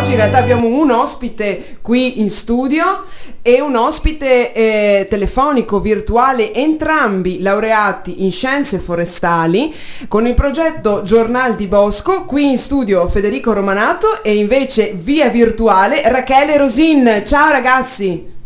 oggi 0.00 0.12
in 0.12 0.16
realtà 0.16 0.38
abbiamo 0.38 0.66
un 0.66 0.90
ospite 0.90 1.78
qui 1.82 2.20
in 2.20 2.30
studio 2.30 3.04
e 3.42 3.60
un 3.60 3.76
ospite 3.76 4.52
eh, 4.52 5.06
telefonico 5.08 5.80
virtuale, 5.80 6.54
entrambi 6.54 7.40
laureati 7.40 8.24
in 8.24 8.30
scienze 8.30 8.78
forestali 8.78 9.74
con 10.08 10.26
il 10.26 10.34
progetto 10.34 11.02
Giornal 11.02 11.54
di 11.54 11.66
Bosco, 11.66 12.24
qui 12.24 12.50
in 12.50 12.58
studio 12.58 13.06
Federico 13.08 13.52
Romanato 13.52 14.22
e 14.22 14.36
invece 14.36 14.92
via 14.92 15.28
virtuale 15.28 16.02
Rachele 16.08 16.56
Rosin. 16.56 17.22
Ciao 17.24 17.50
ragazzi! 17.50 18.38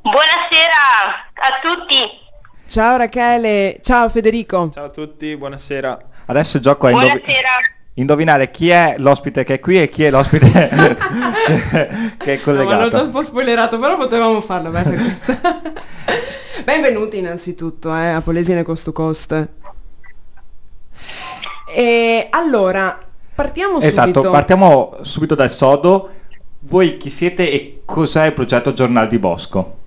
Buonasera 0.00 1.30
a 1.34 1.60
tutti! 1.62 2.20
Ciao 2.68 2.96
Rachele, 2.96 3.80
ciao 3.82 4.08
Federico. 4.08 4.70
Ciao 4.72 4.86
a 4.86 4.90
tutti, 4.90 5.36
buonasera. 5.36 5.98
Adesso 6.26 6.60
gioco 6.60 6.88
è 6.88 6.92
Buonasera. 6.92 7.20
Indovi- 7.94 8.22
indovinare 8.22 8.50
chi 8.50 8.68
è 8.70 8.94
l'ospite 8.98 9.44
che 9.44 9.54
è 9.54 9.60
qui 9.60 9.80
e 9.82 9.88
chi 9.88 10.04
è 10.04 10.10
l'ospite 10.10 10.50
che 12.18 12.34
è 12.34 12.40
No, 12.44 12.52
ma 12.54 12.62
l'ho 12.62 12.88
già 12.90 13.00
collegato. 13.00 13.02
un 13.04 13.10
po' 13.10 13.22
spoilerato, 13.22 13.78
però 13.78 13.96
potevamo 13.96 14.40
farla 14.40 14.70
bella 14.70 14.90
questa. 15.02 15.38
Benvenuti 16.64 17.18
innanzitutto 17.18 17.94
eh, 17.94 18.08
a 18.08 18.20
Polesine 18.20 18.62
Coast 18.62 18.84
to 18.84 18.92
Coast. 18.92 19.48
E 21.74 22.26
allora, 22.30 23.00
partiamo 23.34 23.80
Esatto, 23.80 24.12
subito. 24.12 24.30
partiamo 24.30 24.96
subito 25.02 25.34
dal 25.34 25.50
sodo. 25.50 26.10
Voi 26.60 26.96
chi 26.96 27.10
siete 27.10 27.50
e 27.50 27.82
cos'è 27.84 28.26
il 28.26 28.32
progetto 28.34 28.72
Giornal 28.72 29.08
di 29.08 29.18
Bosco? 29.18 29.78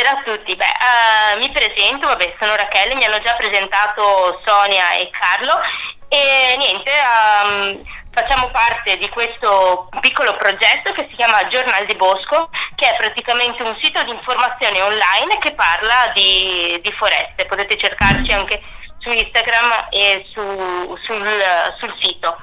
Buonasera 0.00 0.18
a 0.18 0.34
tutti. 0.34 0.56
Beh, 0.56 0.64
eh, 0.64 1.38
mi 1.40 1.50
presento, 1.50 2.06
vabbè, 2.06 2.34
sono 2.40 2.56
Rachele, 2.56 2.94
mi 2.94 3.04
hanno 3.04 3.20
già 3.20 3.34
presentato 3.34 4.40
Sonia 4.46 4.94
e 4.94 5.10
Carlo 5.10 5.60
e 6.08 6.54
niente, 6.56 6.90
ehm, 6.90 7.82
facciamo 8.10 8.48
parte 8.48 8.96
di 8.96 9.10
questo 9.10 9.90
piccolo 10.00 10.34
progetto 10.36 10.92
che 10.92 11.06
si 11.10 11.16
chiama 11.16 11.46
Giornal 11.48 11.84
di 11.84 11.94
Bosco, 11.96 12.48
che 12.76 12.90
è 12.90 12.96
praticamente 12.96 13.62
un 13.62 13.76
sito 13.76 14.02
di 14.04 14.12
informazione 14.12 14.80
online 14.80 15.36
che 15.38 15.52
parla 15.52 16.10
di, 16.14 16.80
di 16.82 16.92
foreste. 16.92 17.44
Potete 17.44 17.76
cercarci 17.76 18.32
anche 18.32 18.62
su 19.00 19.10
Instagram 19.10 19.88
e 19.90 20.24
su- 20.32 20.96
sul, 21.02 21.74
sul 21.78 21.94
sito. 21.98 22.38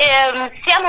Ehm, 0.00 0.48
siamo 0.64 0.88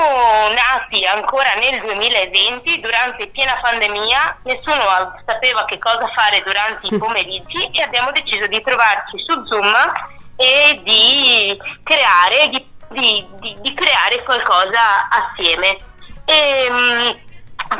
nati 0.54 1.04
ancora 1.04 1.54
nel 1.54 1.80
2020, 1.80 2.78
durante 2.78 3.26
piena 3.26 3.58
pandemia, 3.60 4.38
nessuno 4.44 4.84
sapeva 5.26 5.64
che 5.64 5.78
cosa 5.78 6.06
fare 6.14 6.40
durante 6.44 6.86
i 6.86 6.94
pomeriggi 6.96 7.70
e 7.72 7.82
abbiamo 7.82 8.12
deciso 8.12 8.46
di 8.46 8.62
trovarci 8.62 9.18
su 9.18 9.44
Zoom 9.46 9.74
e 10.36 10.80
di 10.84 11.60
creare, 11.82 12.50
di, 12.50 12.64
di- 12.90 13.26
di- 13.40 13.56
di 13.60 13.74
creare 13.74 14.22
qualcosa 14.22 15.08
assieme. 15.08 15.76
Ehm, 16.26 17.18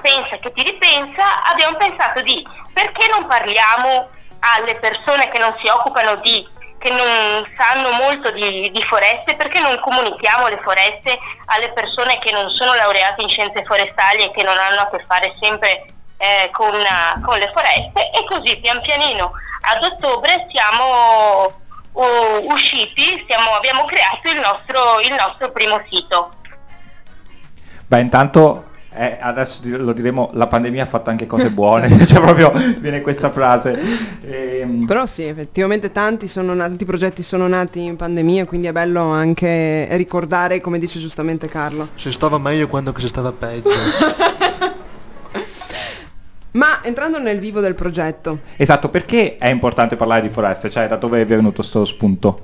pensa 0.03 0.37
che 0.39 0.53
ti 0.53 0.65
ripensa, 0.65 1.45
abbiamo 1.45 1.77
pensato 1.77 2.23
di 2.23 2.45
perché 2.73 3.07
non 3.09 3.29
parliamo 3.29 4.09
alle 4.41 4.75
persone 4.81 5.29
che 5.29 5.39
non 5.39 5.55
si 5.61 5.69
occupano 5.69 6.17
di 6.17 6.45
che 6.81 6.91
non 6.91 7.47
sanno 7.59 7.91
molto 7.91 8.31
di, 8.31 8.71
di 8.73 8.83
foreste, 8.83 9.37
perché 9.37 9.61
non 9.61 9.79
comunichiamo 9.79 10.49
le 10.49 10.59
foreste 10.63 11.19
alle 11.47 11.71
persone 11.73 12.19
che 12.19 12.33
non 12.33 12.49
sono 12.49 12.73
laureate 12.75 13.23
in 13.23 13.29
scienze 13.29 13.63
forestali 13.65 14.25
e 14.25 14.31
che 14.31 14.43
non 14.43 14.57
hanno 14.57 14.81
a 14.81 14.89
che 14.89 15.05
fare 15.07 15.35
sempre 15.39 15.85
eh, 16.17 16.49
con, 16.51 16.73
con 17.23 17.39
le 17.39 17.53
foreste 17.55 18.11
e 18.11 18.25
così 18.25 18.57
pian 18.61 18.81
pianino 18.81 19.33
ad 19.61 19.83
ottobre 19.83 20.47
siamo 20.51 21.53
uh, 21.93 22.53
usciti, 22.53 23.25
siamo- 23.29 23.53
abbiamo 23.53 23.85
creato 23.85 24.31
il 24.31 24.41
nostro, 24.41 25.01
il 25.01 25.15
nostro 25.15 25.53
primo 25.53 25.83
sito. 25.91 26.33
Beh, 27.87 28.01
intanto 28.01 28.70
eh, 28.93 29.19
adesso 29.21 29.61
lo 29.65 29.93
diremo, 29.93 30.31
la 30.35 30.49
pandemia 30.49 30.83
ha 30.83 30.87
fatto 30.87 31.11
anche 31.11 31.27
cose 31.27 31.51
buone, 31.51 31.89
cioè 32.07 32.21
proprio 32.21 32.53
viene 32.81 33.01
questa 33.03 33.31
frase. 33.31 33.79
Ehm, 34.23 34.85
Però 34.85 35.07
sì, 35.07 35.25
effettivamente 35.25 35.93
tanti, 35.93 36.27
sono 36.27 36.55
nati, 36.55 36.71
tanti 36.71 36.85
progetti 36.85 37.23
sono 37.23 37.47
nati 37.47 37.83
in 37.85 37.97
pandemia, 37.97 38.47
quindi 38.47 38.67
è 38.67 38.73
bello 38.73 39.03
anche 39.05 39.87
ricordare, 39.97 40.61
come 40.61 40.79
dice 40.79 40.99
giustamente 40.99 41.49
Carlo. 41.49 41.89
Si 41.95 42.11
stava 42.11 42.39
meglio 42.39 42.67
quando 42.67 42.93
che 42.93 43.01
si 43.01 43.09
stava 43.09 43.31
peggio. 43.33 43.69
Ma 46.53 46.83
entrando 46.83 47.21
nel 47.21 47.39
vivo 47.39 47.61
del 47.61 47.75
progetto, 47.77 48.41
Esatto, 48.57 48.89
perché 48.89 49.37
è 49.39 49.47
importante 49.47 49.95
parlare 49.95 50.23
di 50.23 50.31
foreste? 50.31 50.69
Cioè, 50.69 50.89
da 50.89 50.97
dove 50.97 51.21
è 51.21 51.27
venuto 51.27 51.63
sto 51.63 51.85
spunto? 51.85 52.41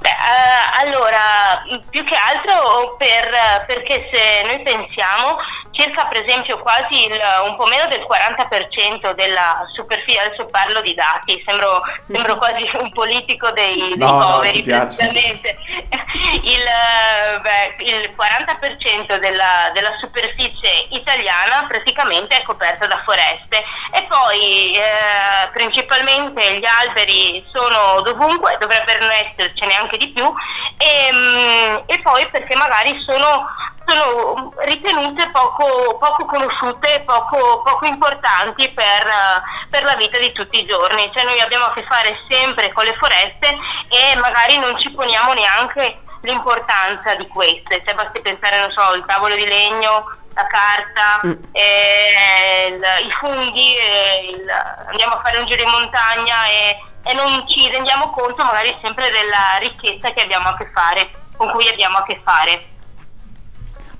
Beh, 0.00 0.08
eh, 0.10 0.86
allora, 0.86 1.62
più 1.90 2.04
che 2.04 2.16
altro 2.16 2.96
per- 2.96 3.64
perché 3.66 4.08
se 4.12 4.42
noi 4.46 4.62
pensiamo, 4.62 5.38
circa 5.74 6.04
per 6.06 6.22
esempio 6.24 6.58
quasi 6.58 7.04
il- 7.06 7.20
un 7.46 7.56
po' 7.56 7.66
meno 7.66 7.86
del 7.88 8.00
40% 8.06 9.12
della 9.14 9.66
superficie, 9.72 10.20
adesso 10.20 10.46
parlo 10.46 10.80
di 10.80 10.94
dati, 10.94 11.42
sembro, 11.46 11.82
sembro 12.10 12.36
quasi 12.36 12.68
un 12.78 12.90
politico 12.92 13.50
dei, 13.50 13.76
dei 13.76 13.96
No, 13.96 14.18
no, 14.18 14.30
poveri, 14.36 14.62
piace. 14.62 14.96
praticamente. 14.96 15.58
Il, 16.42 16.60
eh, 16.60 17.40
beh, 17.40 17.74
il 17.84 18.14
40% 18.16 19.16
della, 19.18 19.70
della 19.72 19.96
superficie 19.98 20.86
italiana 20.90 21.64
praticamente 21.66 22.36
è 22.36 22.42
coperta 22.42 22.86
da 22.86 23.02
foreste 23.04 23.62
e 23.92 24.02
poi 24.08 24.76
eh, 24.76 25.48
principalmente 25.52 26.58
gli 26.58 26.64
alberi 26.64 27.44
sono 27.52 28.00
dovunque, 28.02 28.56
dovrebbero 28.60 29.08
essercene 29.10 29.74
anche 29.74 29.96
di 29.96 30.08
più 30.10 30.32
e, 30.78 31.08
mm, 31.12 31.76
e 31.86 31.98
poi 32.00 32.26
perché 32.28 32.54
magari 32.54 33.00
sono, 33.00 33.46
sono 33.86 34.52
ritenute 34.58 35.28
poco, 35.30 35.96
poco 35.98 36.24
conosciute, 36.24 37.02
poco, 37.06 37.62
poco 37.62 37.86
importanti 37.86 38.68
per, 38.70 39.06
eh, 39.06 39.42
per 39.70 39.84
la 39.84 39.94
vita 39.96 40.18
di 40.18 40.32
tutti 40.32 40.58
i 40.60 40.66
giorni. 40.66 41.10
Cioè 41.12 41.24
noi 41.24 41.40
abbiamo 41.40 41.66
a 41.66 41.72
che 41.72 41.84
fare 41.84 42.18
sempre 42.28 42.72
con 42.72 42.84
le 42.84 42.94
foreste 42.94 43.48
e 43.88 44.16
magari 44.16 44.58
non 44.58 44.78
ci 44.78 44.90
poniamo 44.90 45.32
neanche 45.32 46.00
l'importanza 46.22 47.14
di 47.14 47.26
queste. 47.28 47.82
Cioè 47.84 47.94
basti 47.94 48.20
pensare, 48.20 48.58
non 48.60 48.70
so, 48.70 48.94
il 48.94 49.04
tavolo 49.06 49.34
di 49.34 49.46
legno, 49.46 50.04
la 50.34 50.46
carta, 50.46 51.20
Mm. 51.26 51.32
eh, 51.52 52.66
il- 52.70 53.06
i 53.06 53.10
funghi, 53.12 53.76
eh, 53.76 54.30
il- 54.30 54.50
andiamo 54.88 55.14
a 55.14 55.20
fare 55.22 55.38
un 55.38 55.46
giro 55.46 55.62
in 55.62 55.68
montagna 55.70 56.46
e, 56.46 56.82
e 57.04 57.12
non 57.14 57.46
ci 57.46 57.68
rendiamo 57.70 58.10
conto 58.10 58.42
magari 58.44 58.76
sempre 58.82 59.10
della 59.10 59.56
ricchezza 59.60 60.10
che 60.12 60.22
abbiamo 60.22 60.48
a 60.48 60.56
che 60.56 60.68
fare, 60.74 61.10
con 61.36 61.50
cui 61.50 61.68
abbiamo 61.68 61.98
a 61.98 62.02
che 62.04 62.20
fare. 62.24 62.68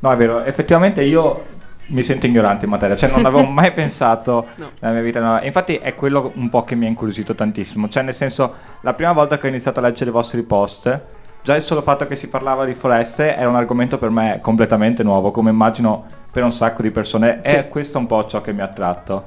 No, 0.04 0.12
è 0.12 0.16
vero, 0.16 0.42
effettivamente 0.44 1.02
io 1.02 1.44
mi 1.86 2.02
sento 2.02 2.26
ignorante 2.26 2.66
in 2.66 2.70
materia, 2.70 2.94
cioè 2.94 3.08
non 3.10 3.24
avevo 3.24 3.44
mai 3.48 3.72
pensato 3.72 4.48
No. 4.56 4.70
nella 4.80 4.92
mia 4.92 5.02
vita. 5.02 5.18
no. 5.20 5.40
Infatti 5.42 5.76
è 5.76 5.94
quello 5.94 6.30
un 6.34 6.50
po' 6.50 6.62
che 6.62 6.74
mi 6.74 6.84
ha 6.84 6.88
incuriosito 6.88 7.34
tantissimo, 7.34 7.88
cioè 7.88 8.02
nel 8.02 8.14
senso, 8.14 8.52
la 8.82 8.92
prima 8.92 9.12
volta 9.12 9.38
che 9.38 9.46
ho 9.46 9.48
iniziato 9.48 9.78
a 9.78 9.82
leggere 9.82 10.10
i 10.10 10.12
vostri 10.12 10.42
post, 10.42 11.00
già 11.42 11.56
il 11.56 11.62
solo 11.62 11.80
fatto 11.80 12.06
che 12.06 12.16
si 12.16 12.28
parlava 12.28 12.66
di 12.66 12.74
foreste 12.74 13.34
era 13.34 13.48
un 13.48 13.56
argomento 13.56 13.96
per 13.96 14.10
me 14.10 14.40
completamente 14.42 15.02
nuovo, 15.02 15.30
come 15.30 15.48
immagino 15.48 16.04
per 16.30 16.44
un 16.44 16.52
sacco 16.52 16.82
di 16.82 16.90
persone, 16.90 17.40
Sì. 17.42 17.54
e 17.56 17.68
questo 17.70 17.96
è 17.96 18.00
un 18.02 18.06
po' 18.06 18.26
ciò 18.26 18.42
che 18.42 18.52
mi 18.52 18.60
ha 18.60 18.64
attratto. 18.64 19.24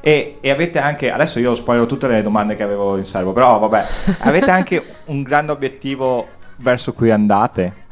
E, 0.00 0.36
e 0.42 0.50
avete 0.50 0.78
anche, 0.78 1.10
adesso 1.10 1.38
io 1.38 1.54
spoilerò 1.54 1.86
tutte 1.86 2.06
le 2.06 2.22
domande 2.22 2.54
che 2.54 2.62
avevo 2.62 2.98
in 2.98 3.06
serbo, 3.06 3.32
però 3.32 3.58
vabbè, 3.60 3.84
avete 4.18 4.50
anche 4.50 4.84
un 5.06 5.22
grande 5.22 5.52
obiettivo 5.52 6.28
verso 6.56 6.92
cui 6.92 7.10
andate? 7.10 7.86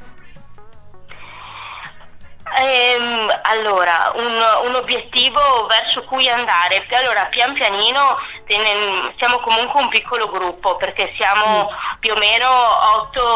Ehm, 2.58 3.40
allora, 3.42 4.12
un, 4.14 4.68
un 4.68 4.74
obiettivo 4.76 5.66
verso 5.66 6.02
cui 6.04 6.26
andare. 6.28 6.86
Allora, 6.90 7.26
pian 7.26 7.52
pianino 7.52 8.18
siamo 9.16 9.38
comunque 9.40 9.80
un 9.80 9.88
piccolo 9.88 10.30
gruppo 10.30 10.76
perché 10.76 11.12
siamo 11.16 11.70
più 11.98 12.12
o 12.12 12.16
meno 12.16 12.48
8, 13.08 13.26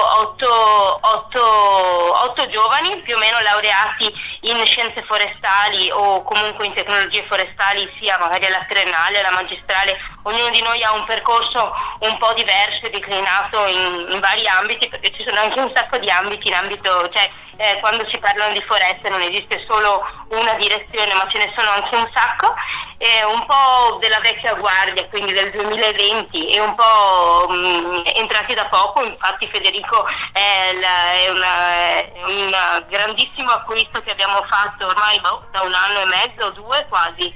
giovani, 2.49 2.97
più 3.03 3.17
o 3.17 3.19
meno 3.19 3.41
laureati 3.41 4.11
in 4.43 4.65
scienze 4.65 5.03
forestali 5.03 5.91
o 5.91 6.23
comunque 6.23 6.67
in 6.67 6.73
tecnologie 6.73 7.25
forestali, 7.25 7.93
sia 7.99 8.17
magari 8.19 8.47
alla 8.47 8.65
triennale, 8.67 9.21
alla 9.21 9.33
magistrale. 9.33 10.01
Ognuno 10.23 10.49
di 10.51 10.63
noi 10.63 10.83
ha 10.83 10.93
un 10.93 11.05
percorso 11.05 11.73
un 12.01 12.17
po' 12.17 12.33
diverso 12.33 12.87
e 12.87 12.91
declinato 12.91 13.67
in, 13.67 14.07
in 14.11 14.21
vari 14.21 14.47
ambiti 14.49 14.89
perché 14.89 15.13
ci 15.13 15.25
sono 15.25 15.41
anche 15.41 15.61
un 15.61 15.71
sacco 15.75 15.99
di 15.99 16.09
ambiti 16.09 16.49
in 16.49 16.55
ambito, 16.55 17.09
cioè 17.11 17.31
eh, 17.61 17.79
quando 17.81 18.09
si 18.09 18.17
parlano 18.17 18.55
di 18.55 18.63
foreste 18.63 19.11
non 19.11 19.21
esiste 19.21 19.63
solo 19.69 20.03
una 20.31 20.55
direzione 20.55 21.13
ma 21.15 21.29
ce 21.29 21.37
ne 21.39 21.53
sono 21.55 21.69
anche 21.71 21.95
un 21.95 22.09
sacco, 22.13 22.55
eh, 22.97 23.23
un 23.25 23.45
po' 23.45 23.99
della 24.01 24.19
vecchia 24.21 24.55
guardia, 24.55 25.07
quindi 25.09 25.33
del 25.35 25.51
2020 25.51 26.55
e 26.55 26.61
un 26.61 26.75
po' 26.75 27.47
mh, 27.51 28.03
entrati 28.15 28.55
da 28.55 28.65
poco, 28.65 29.05
infatti 29.05 29.47
Federico 29.47 30.07
è, 30.33 30.73
la- 30.81 31.13
è 31.13 31.29
una- 31.31 32.27
un 32.27 32.85
grandissimo 32.89 33.51
acquisto 33.51 34.01
che 34.03 34.11
abbiamo 34.11 34.43
fatto 34.49 34.87
ormai 34.87 35.21
boh, 35.21 35.45
da 35.51 35.61
un 35.61 35.75
anno 35.75 36.01
e 36.01 36.05
mezzo, 36.07 36.51
due 36.53 36.87
quasi, 36.89 37.33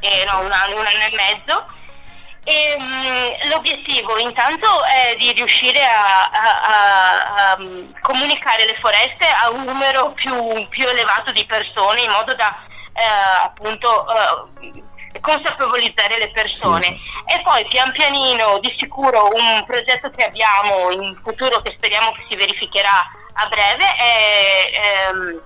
eh, 0.00 0.24
no 0.30 0.40
un 0.40 0.50
anno, 0.50 0.80
un 0.80 0.86
anno 0.86 1.04
e 1.04 1.12
mezzo 1.14 1.66
E, 2.50 2.76
mh, 2.78 3.48
l'obiettivo 3.50 4.16
intanto 4.16 4.82
è 4.84 5.14
di 5.18 5.32
riuscire 5.32 5.84
a, 5.84 6.30
a- 6.30 6.62
a- 6.62 7.50
a, 7.52 7.58
mh, 7.58 8.00
comunicare 8.00 8.64
le 8.64 8.74
foreste 8.80 9.26
a 9.28 9.50
un 9.50 9.64
numero 9.64 10.12
più, 10.12 10.66
più 10.68 10.86
elevato 10.88 11.30
di 11.32 11.44
persone 11.44 12.00
in 12.00 12.10
modo 12.10 12.34
da 12.34 12.56
eh, 12.94 13.42
appunto 13.44 14.06
eh, 14.62 14.82
consapevolizzare 15.20 16.16
le 16.18 16.30
persone. 16.30 16.86
E 17.26 17.38
poi 17.42 17.66
pian 17.66 17.92
pianino 17.92 18.58
di 18.60 18.74
sicuro 18.78 19.28
un 19.30 19.64
progetto 19.66 20.10
che 20.10 20.24
abbiamo 20.24 20.90
in 20.90 21.20
futuro 21.22 21.60
che 21.60 21.72
speriamo 21.76 22.12
che 22.12 22.24
si 22.30 22.34
verificherà 22.36 23.10
a 23.40 23.46
breve 23.48 23.84
è 23.94 24.70
ehm, 25.10 25.40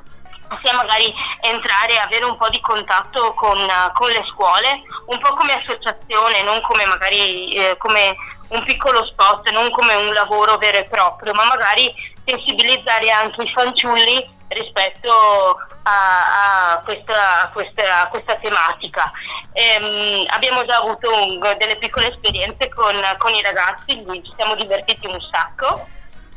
sia 0.62 0.74
magari 0.74 1.12
entrare 1.40 1.94
e 1.94 1.98
avere 1.98 2.24
un 2.24 2.36
po' 2.36 2.48
di 2.48 2.60
contatto 2.60 3.34
con, 3.34 3.58
con 3.92 4.10
le 4.10 4.24
scuole, 4.26 4.82
un 5.06 5.18
po' 5.18 5.34
come 5.34 5.54
associazione, 5.54 6.42
non 6.42 6.60
come 6.60 6.84
magari 6.86 7.54
eh, 7.54 7.76
come 7.76 8.14
un 8.48 8.62
piccolo 8.64 9.04
spot, 9.06 9.48
non 9.50 9.70
come 9.70 9.94
un 9.94 10.12
lavoro 10.12 10.58
vero 10.58 10.78
e 10.78 10.84
proprio, 10.84 11.32
ma 11.32 11.44
magari 11.44 11.92
sensibilizzare 12.24 13.10
anche 13.10 13.42
i 13.42 13.48
fanciulli 13.48 14.40
rispetto 14.48 15.56
a, 15.84 16.72
a, 16.74 16.80
questa, 16.84 17.42
a 17.42 17.48
questa, 17.48 18.02
a 18.02 18.08
questa 18.08 18.36
tematica. 18.36 19.10
Ehm, 19.52 20.26
abbiamo 20.28 20.64
già 20.66 20.76
avuto 20.76 21.10
un- 21.14 21.38
delle 21.58 21.76
piccole 21.76 22.10
esperienze 22.10 22.68
con, 22.68 22.94
con 23.18 23.32
i 23.34 23.42
ragazzi, 23.42 24.04
ci 24.22 24.32
siamo 24.36 24.54
divertiti 24.54 25.06
un 25.06 25.20
sacco 25.20 25.86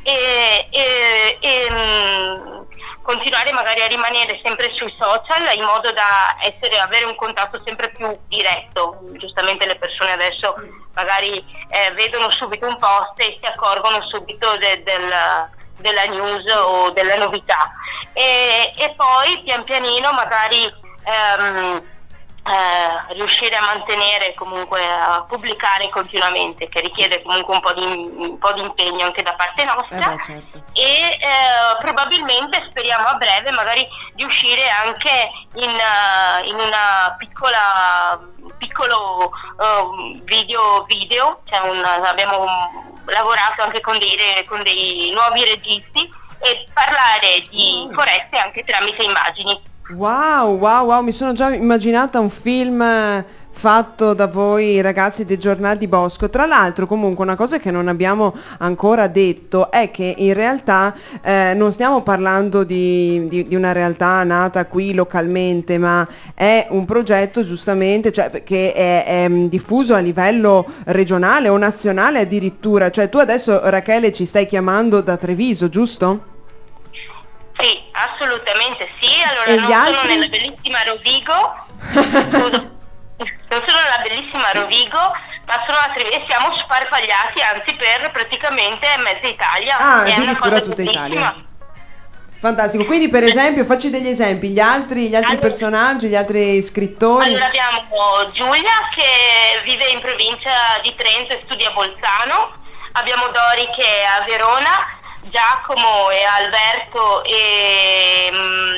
e, 0.08 0.68
e- 0.70 1.38
e, 1.42 1.70
mh, 1.72 2.68
continuare 3.02 3.52
magari 3.52 3.82
a 3.82 3.88
rimanere 3.88 4.40
sempre 4.44 4.72
sui 4.72 4.94
social 4.98 5.56
in 5.56 5.64
modo 5.64 5.92
da 5.92 6.36
essere, 6.42 6.80
avere 6.80 7.06
un 7.06 7.16
contatto 7.16 7.60
sempre 7.66 7.90
più 7.90 8.16
diretto. 8.28 9.00
Giustamente 9.18 9.66
le 9.66 9.76
persone 9.76 10.12
adesso 10.12 10.56
magari 10.94 11.44
eh, 11.70 11.92
vedono 11.94 12.30
subito 12.30 12.68
un 12.68 12.78
post 12.78 13.14
e 13.18 13.38
si 13.42 13.48
accorgono 13.48 14.02
subito 14.08 14.56
de- 14.58 14.84
del- 14.84 15.50
della 15.78 16.06
news 16.06 16.46
o 16.54 16.92
della 16.92 17.16
novità. 17.16 17.72
E, 18.14 18.74
e 18.78 18.94
poi 18.96 19.42
pian 19.44 19.64
pianino 19.64 20.12
magari 20.14 20.64
ehm, 21.04 21.84
eh, 22.48 23.14
riuscire 23.14 23.56
a 23.56 23.62
mantenere 23.66 24.34
comunque 24.36 24.80
a 24.86 25.26
pubblicare 25.28 25.90
continuamente 25.90 26.70
che 26.70 26.80
richiede 26.82 27.22
comunque 27.24 27.56
un 27.56 27.62
po' 27.62 27.74
di, 27.74 27.84
un 27.84 28.38
po' 28.38 28.52
di 28.54 28.62
impegno 28.62 29.06
anche 29.06 29.24
da 29.24 29.34
parte 29.34 29.64
Eh 29.64 29.66
nostra 29.66 29.98
beh, 30.10 30.24
certo. 30.24 30.64
e 30.74 31.18
eh, 31.20 31.82
probabilmente 31.82 32.64
speriamo 32.70 33.08
a 33.08 33.14
breve 33.16 33.50
magari 33.52 33.88
di 34.14 34.24
uscire 34.24 34.70
anche 34.70 35.32
in, 35.56 35.70
eh, 35.70 36.48
in 36.48 36.56
una 36.56 37.16
piccola 37.18 38.20
piccolo 38.60 39.32
eh, 39.60 40.22
video 40.24 40.84
video 40.84 41.42
cioè 41.50 41.68
un- 41.68 41.84
abbiamo 41.84 42.46
lavorato 43.06 43.64
anche 43.64 43.82
con 43.82 43.98
dei, 43.98 44.46
con 44.48 44.62
dei 44.62 45.10
nuovi 45.14 45.44
registi 45.46 46.08
e 46.40 46.68
parlare 46.72 47.44
di 47.50 47.90
foreste 47.92 48.38
anche 48.38 48.64
tramite 48.64 49.02
immagini 49.02 49.74
Wow, 49.88 50.58
wow, 50.58 50.84
wow, 50.88 51.04
mi 51.04 51.12
sono 51.12 51.34
già 51.34 51.54
immaginata 51.54 52.20
un 52.20 52.32
film 52.32 52.82
eh, 52.82 53.24
fatto 53.52 54.16
da 54.16 54.26
voi 54.26 54.82
ragazzi 54.82 55.26
dei 55.26 55.38
giornali 55.38 55.78
di 55.78 55.88
Bosco. 55.88 56.28
Tra 56.28 56.48
l'altro 56.48 56.88
comunque 56.88 57.24
una 57.24 57.36
cosa 57.36 57.60
che 57.60 57.70
non 57.70 57.88
abbiamo 57.88 58.36
ancora 58.58 59.06
detto 59.06 59.70
è 59.70 59.92
che 59.92 60.16
in 60.18 60.34
realtà 60.34 60.96
eh, 61.22 61.54
non 61.56 61.72
stiamo 61.72 62.02
parlando 62.02 62.64
di, 62.64 63.28
di- 63.28 63.44
di 63.44 63.54
una 63.54 63.74
realtà 63.74 64.24
nata 64.24 64.66
qui 64.66 64.92
localmente, 64.92 65.78
ma 65.78 66.08
è 66.34 66.66
un 66.72 66.84
progetto 66.86 67.44
giustamente 67.44 68.12
cioè, 68.12 68.42
che 68.44 68.74
è, 68.74 69.06
è, 69.06 69.30
mm, 69.30 69.46
diffuso 69.46 69.94
a 69.94 70.00
livello 70.00 70.66
regionale 70.86 71.48
o 71.48 71.58
nazionale 71.58 72.22
addirittura. 72.22 72.90
Cioè 72.90 73.08
tu 73.08 73.20
adesso 73.20 73.62
Rachele 73.70 74.12
ci 74.12 74.26
stai 74.26 74.48
chiamando 74.48 75.02
da 75.02 75.16
Treviso, 75.16 75.70
giusto? 75.70 76.34
Sì, 77.58 77.82
assolutamente 77.92 78.90
sì. 79.00 79.22
Allora 79.24 79.46
E 79.46 79.56
non 79.56 79.64
sono 79.66 79.84
altri? 79.84 80.08
nella 80.08 80.28
bellissima 80.28 80.84
Rovigo, 80.84 81.56
scusa, 81.92 82.58
non 83.50 83.62
sono 83.66 83.80
nella 83.80 84.02
bellissima 84.04 84.52
Rovigo, 84.54 85.16
ma 85.46 85.64
sono 85.66 85.78
a 85.78 85.90
Treviso 85.94 86.18
e 86.18 86.24
siamo 86.28 86.54
sparpagliati 86.56 87.42
anzi 87.42 87.74
per 87.76 88.12
praticamente 88.12 88.88
mezza 89.04 89.28
Italia. 89.28 89.78
Ah, 89.78 90.04
È 90.04 90.12
addirittura 90.12 90.60
tutta 90.62 90.76
bellissima. 90.76 91.06
Italia. 91.08 91.36
Fantastico, 92.38 92.86
quindi 92.86 93.10
per 93.10 93.24
esempio 93.24 93.64
facci 93.66 93.90
degli 93.90 94.08
esempi, 94.10 94.50
gli 94.50 94.60
altri, 94.60 95.08
gli 95.10 95.16
altri 95.16 95.32
Allora- 95.32 95.48
personaggi, 95.48 96.08
gli 96.10 96.16
altri 96.16 96.62
scrittori. 96.62 97.26
Allora 97.28 97.46
abbiamo 97.46 97.88
Giulia 98.34 98.88
che 98.94 99.62
vive 99.64 99.88
in 99.88 100.00
provincia 100.02 100.52
di 100.84 100.94
Trento 100.96 101.34
e 101.34 101.42
studia 101.46 101.70
a 101.70 101.72
Bolzano, 101.72 102.52
abbiamo 102.92 103.24
Dori 103.30 103.66
che 103.76 103.82
è 103.82 104.04
a 104.06 104.24
Verona, 104.28 104.70
Giacomo 105.30 106.10
e 106.12 106.24
Alberto 106.24 107.24
e, 107.24 108.30
mm, 108.32 108.76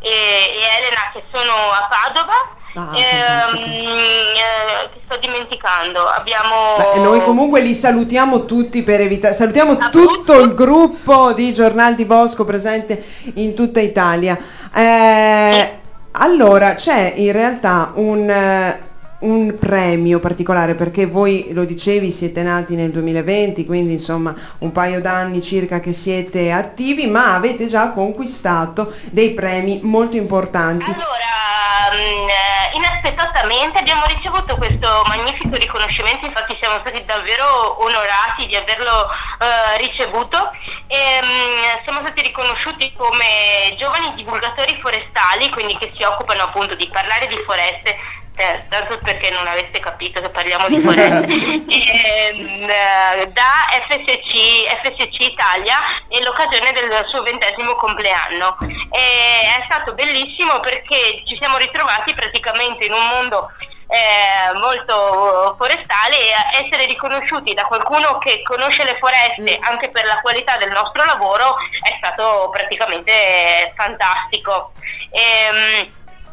e- 0.00 0.08
e 0.08 0.60
Elena 0.78 1.10
che 1.12 1.22
sono 1.32 1.52
a 1.52 1.88
Padova. 1.88 2.32
Ah, 2.74 2.88
Ehm, 2.96 3.54
eh, 3.54 4.88
che 4.94 5.00
sto 5.04 5.18
dimenticando, 5.18 6.06
abbiamo... 6.08 6.76
Beh, 6.78 7.00
noi 7.00 7.22
comunque 7.22 7.60
li 7.60 7.74
salutiamo 7.74 8.46
tutti 8.46 8.82
per 8.82 9.02
evitare, 9.02 9.34
salutiamo 9.34 9.72
A 9.72 9.90
tutto 9.90 10.32
tutti. 10.32 10.40
il 10.42 10.54
gruppo 10.54 11.34
di 11.34 11.52
Giornal 11.52 11.94
di 11.94 12.06
Bosco 12.06 12.46
presente 12.46 13.04
in 13.34 13.52
tutta 13.54 13.78
Italia. 13.80 14.38
Eh, 14.74 15.78
allora, 16.12 16.74
c'è 16.74 17.12
in 17.16 17.32
realtà 17.32 17.92
un, 17.96 18.30
eh, 18.30 18.90
un 19.22 19.56
premio 19.58 20.18
particolare 20.20 20.74
perché 20.74 21.06
voi 21.06 21.48
lo 21.52 21.64
dicevi 21.64 22.10
siete 22.10 22.42
nati 22.42 22.74
nel 22.74 22.90
2020, 22.90 23.64
quindi 23.64 23.92
insomma 23.92 24.34
un 24.58 24.72
paio 24.72 25.00
d'anni 25.00 25.42
circa 25.42 25.80
che 25.80 25.92
siete 25.92 26.50
attivi, 26.50 27.06
ma 27.06 27.34
avete 27.34 27.66
già 27.66 27.90
conquistato 27.90 28.94
dei 29.10 29.30
premi 29.30 29.80
molto 29.82 30.16
importanti. 30.16 30.90
Allora, 30.90 31.94
mm, 31.94 32.28
eh, 32.28 32.76
inaspettatamente 32.76 33.78
abbiamo 33.78 34.04
ricevuto 34.06 34.56
questo 34.56 35.02
magnifico 35.06 35.56
riconoscimento, 35.56 36.26
infatti 36.26 36.56
siamo 36.58 36.78
stati 36.80 37.02
davvero 37.04 37.82
onorati 37.84 38.46
di 38.46 38.56
averlo 38.56 39.08
eh, 39.38 39.78
ricevuto 39.78 40.50
e 40.88 41.20
mm, 41.22 41.84
siamo 41.84 42.00
stati 42.00 42.22
riconosciuti 42.22 42.92
come 42.96 43.74
giovani 43.78 44.14
divulgatori 44.16 44.76
forestali, 44.80 45.48
quindi 45.50 45.76
che 45.78 45.92
si 45.94 46.02
occupano 46.02 46.42
appunto 46.42 46.74
di 46.74 46.88
parlare 46.92 47.28
di 47.28 47.36
foreste 47.36 47.96
eh, 48.34 48.64
tanto 48.68 48.98
perché 48.98 49.30
non 49.30 49.46
aveste 49.46 49.78
capito 49.78 50.20
che 50.20 50.30
parliamo 50.30 50.68
di 50.68 50.80
foreste, 50.80 51.26
Ehm, 51.92 52.68
eh, 52.68 53.26
da 53.28 53.66
FSC, 53.88 54.66
FSC 54.82 55.20
Italia 55.20 55.76
in 56.08 56.22
l'occasione 56.22 56.72
del 56.72 57.04
suo 57.06 57.22
ventesimo 57.22 57.74
compleanno. 57.74 58.56
E 58.90 59.58
è 59.58 59.62
stato 59.64 59.92
bellissimo 59.94 60.60
perché 60.60 61.22
ci 61.26 61.36
siamo 61.36 61.56
ritrovati 61.58 62.14
praticamente 62.14 62.86
in 62.86 62.92
un 62.92 63.06
mondo 63.08 63.50
eh, 63.92 64.58
molto 64.58 65.54
forestale 65.58 66.16
e 66.16 66.64
essere 66.64 66.86
riconosciuti 66.86 67.52
da 67.52 67.64
qualcuno 67.64 68.16
che 68.18 68.42
conosce 68.42 68.84
le 68.84 68.96
foreste 68.98 69.58
anche 69.60 69.90
per 69.90 70.06
la 70.06 70.18
qualità 70.22 70.56
del 70.56 70.70
nostro 70.70 71.04
lavoro 71.04 71.56
è 71.82 71.94
stato 71.98 72.48
praticamente 72.50 73.72
fantastico. 73.76 74.72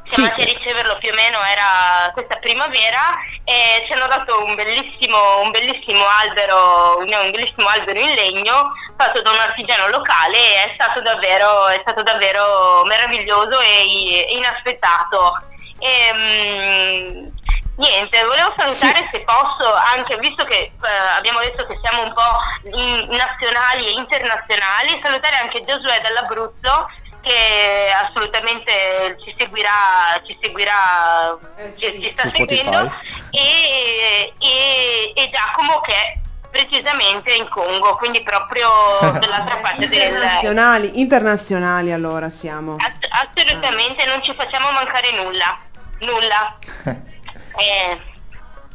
Ehm, 0.09 0.15
Sì. 0.15 0.15
siamo 0.15 0.27
andati 0.29 0.41
a 0.41 0.53
riceverlo 0.57 0.97
più 0.97 1.11
o 1.11 1.15
meno 1.15 1.39
era 1.43 2.09
questa 2.13 2.35
primavera 2.37 2.99
e 3.43 3.83
ci 3.85 3.93
hanno 3.93 4.07
dato 4.07 4.43
un 4.43 4.55
bellissimo, 4.55 5.41
un 5.41 5.51
bellissimo 5.51 6.03
albero, 6.05 6.97
un, 6.97 7.13
un 7.13 7.31
bellissimo 7.31 7.67
albero 7.67 7.99
in 7.99 8.13
legno 8.15 8.71
fatto 8.97 9.21
da 9.21 9.31
un 9.31 9.39
artigiano 9.39 9.87
locale 9.89 10.37
e 10.37 10.63
è 10.65 10.71
stato 10.73 11.01
davvero, 11.01 11.67
è 11.67 11.77
stato 11.81 12.01
davvero 12.03 12.83
meraviglioso 12.85 13.59
e, 13.61 14.27
e 14.29 14.35
inaspettato. 14.35 15.41
Ehm, 15.79 17.31
niente, 17.77 18.23
volevo 18.25 18.53
salutare 18.57 19.07
se 19.11 19.19
posso, 19.21 19.73
anche 19.73 20.17
visto 20.17 20.43
che 20.43 20.55
eh, 20.83 20.87
abbiamo 21.15 21.39
detto 21.39 21.65
che 21.65 21.79
siamo 21.81 22.03
un 22.03 22.13
po' 22.13 22.77
in- 22.77 23.07
nazionali 23.15 23.87
e 23.87 23.91
internazionali, 23.91 24.99
salutare 25.01 25.37
anche 25.37 25.63
Giosuè 25.63 26.01
dall'Abruzzo 26.01 26.89
che 27.21 27.91
assolutamente 28.03 29.17
ci 29.23 29.35
seguirà, 29.37 30.21
ci 30.25 30.37
seguirà, 30.41 31.37
Eh 31.57 31.71
ci, 31.77 31.85
sì. 31.91 32.01
ci 32.01 32.11
sta 32.11 32.23
Su 32.23 32.29
Spotify. 32.29 32.55
seguendo 32.63 32.93
e, 33.31 34.33
e- 34.39 35.13
e 35.15 35.29
Giacomo 35.31 35.81
che 35.81 35.93
è 35.93 36.17
precisamente 36.51 37.33
in 37.33 37.47
Congo, 37.49 37.95
quindi 37.97 38.21
proprio 38.23 38.69
dall'altra 39.19 39.57
parte 39.57 39.87
del... 39.87 40.01
Internazionali, 40.01 40.99
internazionali 40.99 41.91
allora 41.91 42.29
siamo. 42.29 42.75
Ass- 42.77 43.27
assolutamente 43.33 44.05
non 44.05 44.21
ci 44.23 44.33
facciamo 44.35 44.71
mancare 44.71 45.11
nulla, 45.11 45.57
nulla. 45.99 46.57
Eh, 47.59 47.99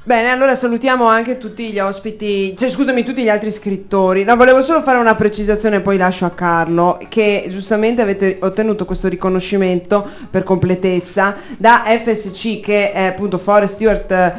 Bene, 0.07 0.29
allora 0.29 0.55
salutiamo 0.55 1.07
anche 1.07 1.39
tutti 1.39 1.73
gli 1.73 1.79
ospiti, 1.79 2.55
cioè 2.59 2.69
scusami, 2.69 3.05
tutti 3.05 3.23
gli 3.23 3.31
altri 3.31 3.51
scrittori. 3.51 4.23
No, 4.23 4.37
volevo 4.37 4.61
solo 4.61 4.83
fare 4.83 4.99
una 4.99 5.15
precisazione, 5.15 5.81
poi 5.81 5.97
lascio 5.97 6.27
a 6.27 6.31
Carlo, 6.31 7.01
che 7.09 7.47
giustamente 7.49 8.03
avete 8.03 8.37
ottenuto 8.43 8.85
questo 8.85 9.09
riconoscimento 9.09 10.07
per 10.31 10.43
completezza 10.43 11.37
da 11.57 11.85
FSC, 11.87 12.61
che 12.61 12.93
è 12.93 13.05
appunto 13.05 13.39
Forest 13.39 13.77
Stewart 13.77 14.35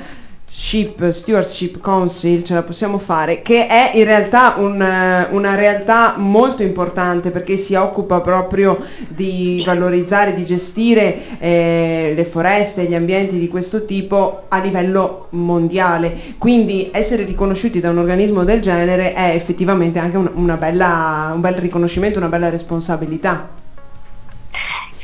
Ship, 0.58 1.10
Stewardship 1.12 1.80
Council, 1.82 2.42
ce 2.42 2.54
la 2.54 2.64
possiamo 2.64 2.98
fare, 2.98 3.42
che 3.42 3.68
è 3.68 3.92
in 3.96 4.06
realtà 4.06 4.56
un, 4.58 4.82
eh, 4.82 5.28
una 5.32 5.54
realtà 5.56 6.16
molto 6.16 6.64
importante 6.64 7.30
perché 7.30 7.58
si 7.58 7.76
occupa 7.76 8.22
proprio 8.22 8.80
di 9.10 9.62
valorizzare, 9.66 10.34
di 10.34 10.46
gestire 10.46 11.40
eh, 11.40 12.14
le 12.16 12.24
foreste 12.24 12.82
e 12.82 12.86
gli 12.86 12.96
ambienti 12.96 13.38
di 13.38 13.50
questo 13.50 13.86
tipo 13.86 14.46
a 14.48 14.60
livello 14.62 15.28
mondiale. 15.32 16.36
Quindi 16.38 16.90
essere 16.94 17.26
riconosciuti 17.26 17.82
da 17.82 17.90
un 17.90 17.98
organismo 17.98 18.46
del 18.46 18.62
genere 18.62 19.14
è 19.14 19.36
effettivamente 19.36 20.00
anche 20.00 20.16
un, 20.16 20.32
una 20.36 20.56
bella, 20.56 21.32
un 21.36 21.42
bel 21.42 21.56
riconoscimento, 21.56 22.18
una 22.18 22.30
bella 22.30 22.50
responsabilità. 22.50 23.64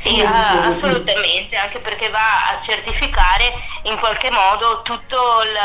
Sì, 0.02 0.20
ah, 0.20 0.64
assolutamente, 0.64 1.56
anche 1.56 1.78
perché 1.78 2.08
va 2.08 2.48
a 2.48 2.60
certificare 2.66 3.52
in 3.82 3.96
qualche 4.00 4.32
modo 4.32 4.82
tutto 4.82 5.42
il, 5.42 5.56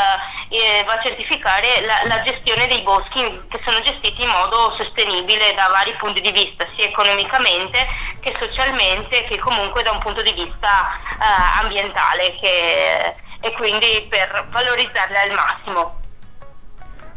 eh, 0.56 0.84
va 0.84 0.92
a 0.92 1.02
certificare 1.02 1.80
la, 1.84 2.02
la, 2.04 2.22
gestione 2.22 2.68
dei 2.68 2.80
boschi 2.82 3.20
che 3.48 3.60
sono 3.64 3.80
gestiti 3.80 4.22
in 4.22 4.28
modo 4.28 4.74
sostenibile 4.76 5.54
da 5.54 5.66
vari 5.72 5.92
punti 5.98 6.20
di 6.20 6.30
vista, 6.30 6.64
sia 6.76 6.86
economicamente 6.86 7.84
che 8.20 8.36
socialmente 8.38 9.24
che 9.24 9.38
comunque 9.38 9.82
da 9.82 9.90
un 9.90 9.98
punto 9.98 10.22
di 10.22 10.32
vista 10.32 10.96
eh, 11.20 11.60
ambientale 11.60 12.36
che, 12.38 13.14
e 13.40 13.52
quindi 13.54 14.06
per 14.08 14.46
valorizzarle 14.50 15.18
al 15.18 15.32
massimo. 15.32 16.07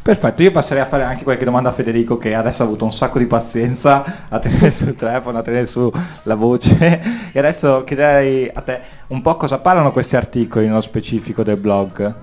Perfetto, 0.04 0.42
io 0.42 0.52
passerei 0.52 0.82
a 0.82 0.88
fare 0.88 1.04
anche 1.04 1.22
qualche 1.22 1.46
domanda 1.46 1.70
a 1.70 1.74
Federico 1.74 2.18
che 2.18 2.34
adesso 2.34 2.64
ha 2.64 2.66
avuto 2.66 2.86
un 2.86 2.92
sacco 2.92 3.20
di 3.20 3.28
pazienza 3.28 4.26
a 4.30 4.40
tenere 4.40 4.72
sul 4.74 4.96
telefono, 4.96 5.38
a 5.38 5.42
tenere 5.44 5.68
sulla 5.68 6.36
voce 6.36 7.30
e 7.32 7.38
adesso 7.38 7.84
chiederei 7.84 8.50
a 8.52 8.62
te 8.62 8.82
un 9.08 9.22
po' 9.22 9.38
cosa 9.38 9.60
parlano 9.60 9.92
questi 9.92 10.16
articoli 10.16 10.66
nello 10.66 10.82
specifico 10.82 11.44
del 11.44 11.58
blog, 11.58 12.16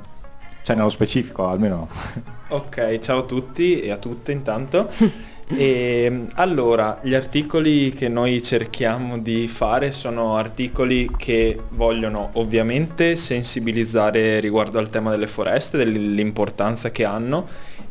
cioè 0.65 0.75
nello 0.75 0.91
specifico 0.91 1.47
almeno. 1.49 1.89
Ok, 2.51 2.99
ciao 3.01 3.19
a 3.19 3.23
tutti 3.25 3.81
e 3.81 3.91
a 3.91 3.97
tutte 3.97 4.33
intanto. 4.33 4.89
E, 5.51 6.27
allora, 6.35 6.99
gli 7.03 7.15
articoli 7.15 7.91
che 7.93 8.09
noi 8.09 8.43
cerchiamo 8.43 9.17
di 9.17 9.49
fare 9.49 9.93
sono 9.93 10.37
articoli 10.37 11.09
che 11.17 11.59
vogliono 11.71 12.29
ovviamente 12.35 13.17
sensibilizzare 13.17 14.41
riguardo 14.41 14.79
al 14.79 14.91
tema 14.91 15.11
delle 15.11 15.27
foreste, 15.27 15.79
dell'importanza 15.79 16.91
che 16.91 17.07
hanno 17.07 17.47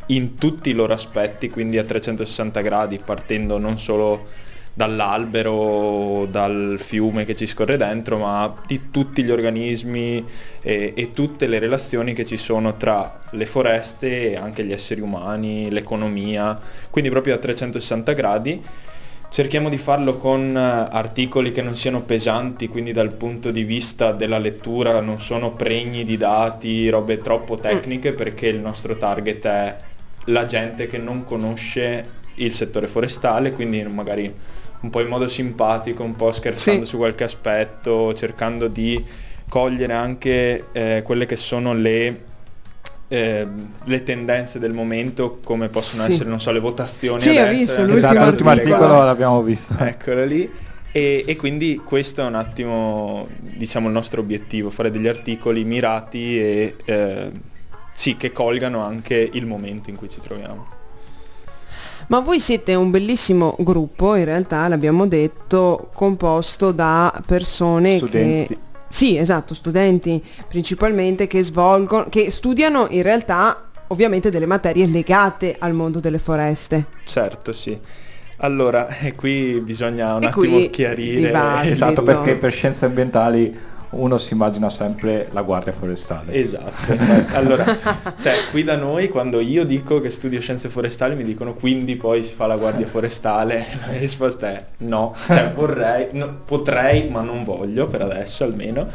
in 0.08 0.34
tutti 0.36 0.70
i 0.70 0.74
loro 0.74 0.92
aspetti, 0.92 1.48
quindi 1.50 1.78
a 1.78 1.84
360 1.84 2.60
gradi, 2.60 3.00
partendo 3.04 3.58
non 3.58 3.78
solo 3.78 4.46
dall'albero, 4.78 6.26
dal 6.30 6.76
fiume 6.80 7.24
che 7.24 7.34
ci 7.34 7.48
scorre 7.48 7.76
dentro, 7.76 8.18
ma 8.18 8.54
di 8.64 8.90
tutti 8.92 9.24
gli 9.24 9.30
organismi 9.30 10.24
e, 10.62 10.92
e, 10.94 11.12
tutte 11.12 11.48
le 11.48 11.58
relazioni 11.58 12.12
che 12.12 12.24
ci 12.24 12.36
sono 12.36 12.76
tra 12.76 13.18
le 13.32 13.44
foreste 13.44 14.30
e 14.30 14.36
anche 14.36 14.64
gli 14.64 14.72
esseri 14.72 15.00
umani, 15.00 15.68
l'economia, 15.70 16.56
quindi 16.90 17.10
proprio 17.10 17.34
a 17.34 17.38
360 17.38 18.12
gradi. 18.12 18.62
Cerchiamo 19.30 19.68
di 19.68 19.76
farlo 19.78 20.16
con 20.16 20.56
eh, 20.56 20.88
articoli 20.90 21.50
che 21.50 21.60
non 21.60 21.74
siano 21.74 22.02
pesanti, 22.02 22.68
quindi 22.68 22.92
dal 22.92 23.12
punto 23.12 23.50
di 23.50 23.64
vista 23.64 24.12
della 24.12 24.38
lettura 24.38 25.00
non 25.00 25.20
sono 25.20 25.52
pregni 25.52 26.04
di 26.04 26.16
dati, 26.16 26.88
robe 26.88 27.18
troppo 27.18 27.58
tecniche, 27.58 28.12
perché 28.12 28.46
il 28.46 28.60
nostro 28.60 28.96
target 28.96 29.44
è 29.44 29.76
la 30.28 30.44
gente 30.44 30.86
che 30.86 30.98
non 30.98 31.24
conosce 31.24 32.16
il 32.36 32.52
settore 32.52 32.88
forestale, 32.88 33.52
quindi 33.52 33.82
magari 33.84 34.32
un 34.80 34.90
po' 34.90 35.00
in 35.00 35.08
modo 35.08 35.28
simpatico, 35.28 36.02
un 36.02 36.14
po' 36.14 36.32
scherzando 36.32 36.84
sì. 36.84 36.90
su 36.90 36.96
qualche 36.98 37.24
aspetto, 37.24 38.14
cercando 38.14 38.68
di 38.68 39.02
cogliere 39.48 39.92
anche 39.92 40.66
eh, 40.72 41.02
quelle 41.04 41.26
che 41.26 41.36
sono 41.36 41.74
le, 41.74 42.24
eh, 43.08 43.46
le, 43.84 44.02
tendenze 44.04 44.58
del 44.58 44.72
momento, 44.72 45.40
come 45.42 45.68
possono 45.68 46.04
sì. 46.04 46.12
essere, 46.12 46.28
non 46.28 46.40
so, 46.40 46.52
le 46.52 46.60
votazioni. 46.60 47.20
Sì, 47.20 47.36
adesso, 47.36 47.58
visto, 47.58 47.80
l'ultimo, 47.80 47.96
esatto, 47.96 48.24
l'ultimo 48.24 48.50
articolo 48.50 49.02
l'abbiamo 49.02 49.42
visto. 49.42 49.74
Eccolo 49.78 50.24
lì. 50.24 50.50
E, 50.92 51.24
e, 51.26 51.36
quindi 51.36 51.80
questo 51.84 52.22
è 52.22 52.24
un 52.24 52.34
attimo, 52.34 53.26
diciamo, 53.40 53.88
il 53.88 53.92
nostro 53.92 54.20
obiettivo, 54.20 54.70
fare 54.70 54.90
degli 54.90 55.08
articoli 55.08 55.64
mirati 55.64 56.40
e 56.40 56.76
eh, 56.84 57.30
sì, 57.98 58.16
che 58.16 58.30
colgano 58.30 58.80
anche 58.80 59.28
il 59.32 59.44
momento 59.44 59.90
in 59.90 59.96
cui 59.96 60.08
ci 60.08 60.20
troviamo. 60.20 60.68
Ma 62.06 62.20
voi 62.20 62.38
siete 62.38 62.76
un 62.76 62.92
bellissimo 62.92 63.56
gruppo, 63.58 64.14
in 64.14 64.24
realtà 64.24 64.68
l'abbiamo 64.68 65.08
detto, 65.08 65.90
composto 65.92 66.70
da 66.70 67.12
persone 67.26 67.96
studenti. 67.96 68.54
che... 68.54 68.60
Sì, 68.86 69.16
esatto, 69.16 69.52
studenti 69.52 70.22
principalmente 70.46 71.26
che 71.26 71.42
svolgono, 71.42 72.06
che 72.08 72.30
studiano 72.30 72.86
in 72.90 73.02
realtà 73.02 73.68
ovviamente 73.88 74.30
delle 74.30 74.46
materie 74.46 74.86
legate 74.86 75.56
al 75.58 75.72
mondo 75.72 75.98
delle 75.98 76.18
foreste. 76.18 76.84
Certo, 77.02 77.52
sì. 77.52 77.76
Allora, 78.36 78.86
qui 79.16 79.60
bisogna 79.60 80.14
un 80.14 80.22
e 80.22 80.26
attimo 80.26 80.66
chiarire. 80.68 81.32
Esatto, 81.64 82.02
perché 82.04 82.36
per 82.36 82.52
scienze 82.52 82.84
ambientali 82.84 83.66
uno 83.90 84.18
si 84.18 84.34
immagina 84.34 84.68
sempre 84.68 85.28
la 85.32 85.42
guardia 85.42 85.72
forestale. 85.72 86.32
Esatto. 86.34 86.96
allora, 87.32 87.64
cioè, 88.18 88.34
qui 88.50 88.62
da 88.62 88.76
noi 88.76 89.08
quando 89.08 89.40
io 89.40 89.64
dico 89.64 90.00
che 90.00 90.10
studio 90.10 90.40
scienze 90.40 90.68
forestali 90.68 91.14
mi 91.14 91.24
dicono 91.24 91.54
quindi 91.54 91.96
poi 91.96 92.22
si 92.22 92.34
fa 92.34 92.46
la 92.46 92.56
guardia 92.56 92.86
forestale. 92.86 93.66
La 93.78 93.92
mia 93.92 94.00
risposta 94.00 94.48
è 94.48 94.64
no, 94.78 95.14
cioè 95.26 95.50
vorrei, 95.54 96.08
no, 96.12 96.40
potrei 96.44 97.08
ma 97.08 97.22
non 97.22 97.44
voglio 97.44 97.86
per 97.86 98.02
adesso 98.02 98.44
almeno. 98.44 98.88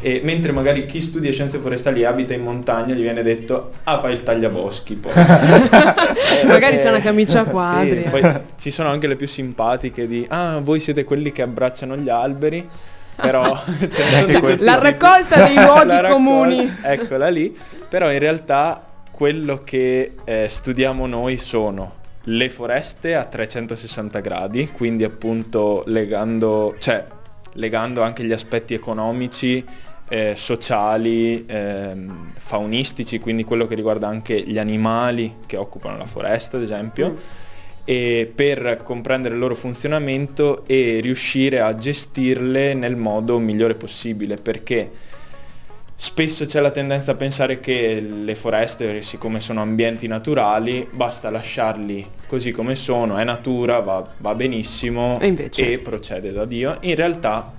E, 0.00 0.20
mentre 0.22 0.52
magari 0.52 0.86
chi 0.86 1.00
studia 1.00 1.32
scienze 1.32 1.58
forestali 1.58 2.02
e 2.02 2.06
abita 2.06 2.34
in 2.34 2.42
montagna 2.42 2.94
gli 2.94 3.00
viene 3.00 3.22
detto 3.22 3.72
ah 3.84 3.98
fai 3.98 4.12
il 4.12 4.22
tagliaboschi 4.22 4.94
poi. 4.94 5.12
magari 6.46 6.76
c'è 6.76 6.88
una 6.88 7.00
camicia 7.00 7.40
a 7.40 7.44
quadri. 7.44 8.02
Sì, 8.02 8.08
poi 8.08 8.40
ci 8.58 8.70
sono 8.70 8.90
anche 8.90 9.06
le 9.06 9.16
più 9.16 9.26
simpatiche 9.26 10.06
di 10.06 10.24
ah 10.28 10.60
voi 10.60 10.80
siete 10.80 11.04
quelli 11.04 11.32
che 11.32 11.42
abbracciano 11.42 11.96
gli 11.96 12.08
alberi 12.08 12.68
però 13.16 13.42
cioè, 13.90 14.56
la 14.58 14.78
raccolta 14.78 15.46
dei 15.46 15.54
luoghi 15.60 15.88
raccolta, 15.88 16.08
comuni. 16.08 16.76
eccola 16.82 17.28
lì. 17.28 17.56
Però 17.88 18.10
in 18.12 18.18
realtà 18.18 18.84
quello 19.10 19.60
che 19.64 20.14
eh, 20.24 20.46
studiamo 20.48 21.06
noi 21.06 21.36
sono 21.38 21.94
le 22.28 22.50
foreste 22.50 23.14
a 23.14 23.24
360 23.24 24.18
gradi 24.18 24.68
quindi 24.72 25.04
appunto 25.04 25.84
legando 25.86 26.74
cioè 26.80 27.04
legando 27.52 28.02
anche 28.02 28.24
gli 28.24 28.32
aspetti 28.32 28.74
economici 28.74 29.64
eh, 30.08 30.34
sociali, 30.36 31.44
ehm, 31.46 32.32
faunistici, 32.38 33.18
quindi 33.18 33.44
quello 33.44 33.66
che 33.66 33.74
riguarda 33.74 34.06
anche 34.06 34.40
gli 34.40 34.58
animali 34.58 35.38
che 35.46 35.56
occupano 35.56 35.96
la 35.96 36.06
foresta, 36.06 36.56
ad 36.56 36.62
esempio. 36.62 37.10
Mm 37.10 37.45
per 37.86 38.80
comprendere 38.82 39.34
il 39.34 39.40
loro 39.40 39.54
funzionamento 39.54 40.64
e 40.66 40.98
riuscire 41.00 41.60
a 41.60 41.76
gestirle 41.76 42.74
nel 42.74 42.96
modo 42.96 43.38
migliore 43.38 43.74
possibile 43.74 44.36
perché 44.36 44.90
spesso 45.94 46.44
c'è 46.46 46.60
la 46.60 46.72
tendenza 46.72 47.12
a 47.12 47.14
pensare 47.14 47.60
che 47.60 48.00
le 48.00 48.34
foreste 48.34 49.02
siccome 49.02 49.38
sono 49.38 49.60
ambienti 49.62 50.08
naturali 50.08 50.86
basta 50.92 51.30
lasciarli 51.30 52.04
così 52.26 52.50
come 52.50 52.74
sono 52.74 53.16
è 53.18 53.24
natura 53.24 53.78
va, 53.78 54.04
va 54.18 54.34
benissimo 54.34 55.18
e, 55.20 55.28
invece... 55.28 55.72
e 55.72 55.78
procede 55.78 56.32
da 56.32 56.44
Dio 56.44 56.78
in 56.80 56.96
realtà 56.96 57.54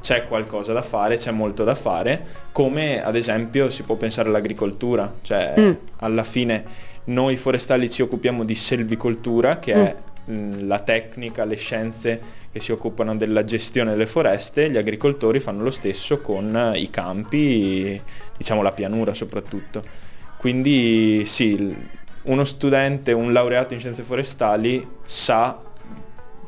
c'è 0.00 0.24
qualcosa 0.26 0.72
da 0.72 0.80
fare, 0.82 1.18
c'è 1.18 1.30
molto 1.30 1.62
da 1.62 1.74
fare, 1.74 2.24
come 2.52 3.02
ad 3.02 3.16
esempio 3.16 3.68
si 3.68 3.82
può 3.82 3.96
pensare 3.96 4.28
all'agricoltura, 4.28 5.12
cioè 5.20 5.54
mm. 5.58 5.72
alla 5.98 6.24
fine 6.24 6.64
noi 7.04 7.36
forestali 7.36 7.90
ci 7.90 8.02
occupiamo 8.02 8.44
di 8.44 8.54
selvicoltura, 8.54 9.58
che 9.58 9.74
mm. 9.74 9.78
è 9.78 9.96
mh, 10.24 10.66
la 10.66 10.78
tecnica, 10.80 11.44
le 11.44 11.56
scienze 11.56 12.20
che 12.52 12.60
si 12.60 12.72
occupano 12.72 13.16
della 13.16 13.44
gestione 13.44 13.92
delle 13.92 14.06
foreste, 14.06 14.70
gli 14.70 14.76
agricoltori 14.76 15.38
fanno 15.38 15.62
lo 15.62 15.70
stesso 15.70 16.20
con 16.20 16.72
i 16.74 16.90
campi, 16.90 18.00
diciamo 18.36 18.62
la 18.62 18.72
pianura 18.72 19.14
soprattutto. 19.14 19.82
Quindi 20.36 21.24
sì, 21.26 21.76
uno 22.22 22.44
studente, 22.44 23.12
un 23.12 23.32
laureato 23.32 23.74
in 23.74 23.80
scienze 23.80 24.02
forestali 24.02 24.86
sa 25.04 25.58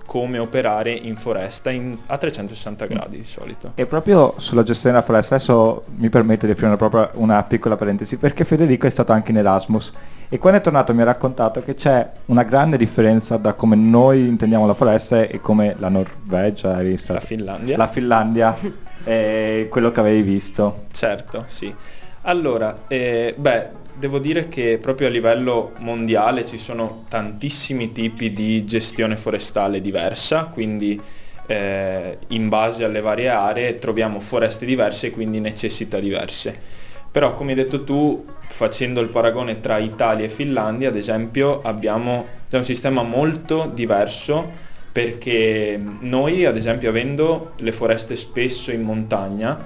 come 0.05 0.39
operare 0.39 0.91
in 0.91 1.17
foresta 1.17 1.71
in, 1.71 1.97
a 2.07 2.19
360 2.19 2.87
gradi 2.87 3.17
di 3.17 3.25
solito. 3.25 3.73
E 3.77 3.87
proprio 3.87 4.35
sulla 4.39 4.63
gestione 4.63 4.95
della 4.95 5.07
foresta, 5.07 5.37
adesso 5.37 5.85
mi 5.97 6.11
permetto 6.11 6.45
di 6.45 6.53
aprire 6.53 6.77
una, 6.79 7.11
una 7.15 7.43
piccola 7.45 7.77
parentesi, 7.77 8.19
perché 8.19 8.45
Federico 8.45 8.87
è 8.87 8.91
stato 8.91 9.13
anche 9.13 9.31
in 9.31 9.39
Erasmus 9.39 9.93
e 10.33 10.39
quando 10.39 10.61
è 10.61 10.63
tornato 10.63 10.95
mi 10.95 11.03
ha 11.03 11.05
raccontato 11.05 11.63
che 11.63 11.75
c'è 11.75 12.11
una 12.27 12.43
grande 12.43 12.79
differenza 12.79 13.37
da 13.37 13.53
come 13.53 13.77
noi 13.77 14.27
intendiamo 14.27 14.67
la 14.67 14.73
foresta 14.73 15.21
e 15.21 15.43
come 15.43 15.77
la 15.79 15.91
Norvegia, 15.91 16.81
la 16.81 17.21
Finlandia, 17.21 17.77
la 17.77 17.87
Finlandia 17.87 18.57
è 19.05 19.67
quello 19.69 19.93
che 19.93 20.01
avevi 20.01 20.23
visto. 20.23 20.85
Certo, 20.91 21.45
sì. 21.49 21.75
Allora, 22.23 22.85
eh, 22.89 23.35
beh, 23.37 23.67
devo 23.99 24.19
dire 24.19 24.49
che 24.49 24.79
proprio 24.81 25.09
a 25.09 25.11
livello 25.11 25.73
mondiale 25.81 26.47
ci 26.47 26.57
sono 26.57 27.05
tantissimi 27.11 27.93
tipi 27.93 28.33
di 28.33 28.65
gestione 28.65 29.19
forestale 29.19 29.83
diversa, 29.83 30.45
quindi 30.45 30.99
eh, 31.45 32.17
in 32.29 32.49
base 32.49 32.85
alle 32.85 33.03
varie 33.03 33.29
aree 33.29 33.79
troviamo 33.79 34.19
foreste 34.19 34.65
diverse 34.65 35.09
e 35.09 35.11
quindi 35.11 35.41
necessità 35.41 35.99
diverse 35.99 36.55
Però 37.11 37.35
come 37.35 37.51
hai 37.51 37.57
detto 37.57 37.85
tu, 37.85 38.25
facendo 38.53 39.01
il 39.01 39.09
paragone 39.09 39.61
tra 39.61 39.79
Italia 39.79 40.27
e 40.27 40.29
Finlandia, 40.29 40.91
ad 40.91 40.97
esempio, 40.97 41.63
abbiamo 41.63 42.27
già 42.51 42.59
un 42.59 42.65
sistema 42.65 43.03
molto 43.03 43.71
diverso 43.73 44.71
perché 44.93 45.81
noi, 46.01 46.45
ad 46.45 46.57
esempio, 46.57 46.91
avendo 46.91 47.53
le 47.57 47.73
foreste 47.73 48.15
spesso 48.15 48.71
in 48.71 48.83
montagna, 48.83 49.59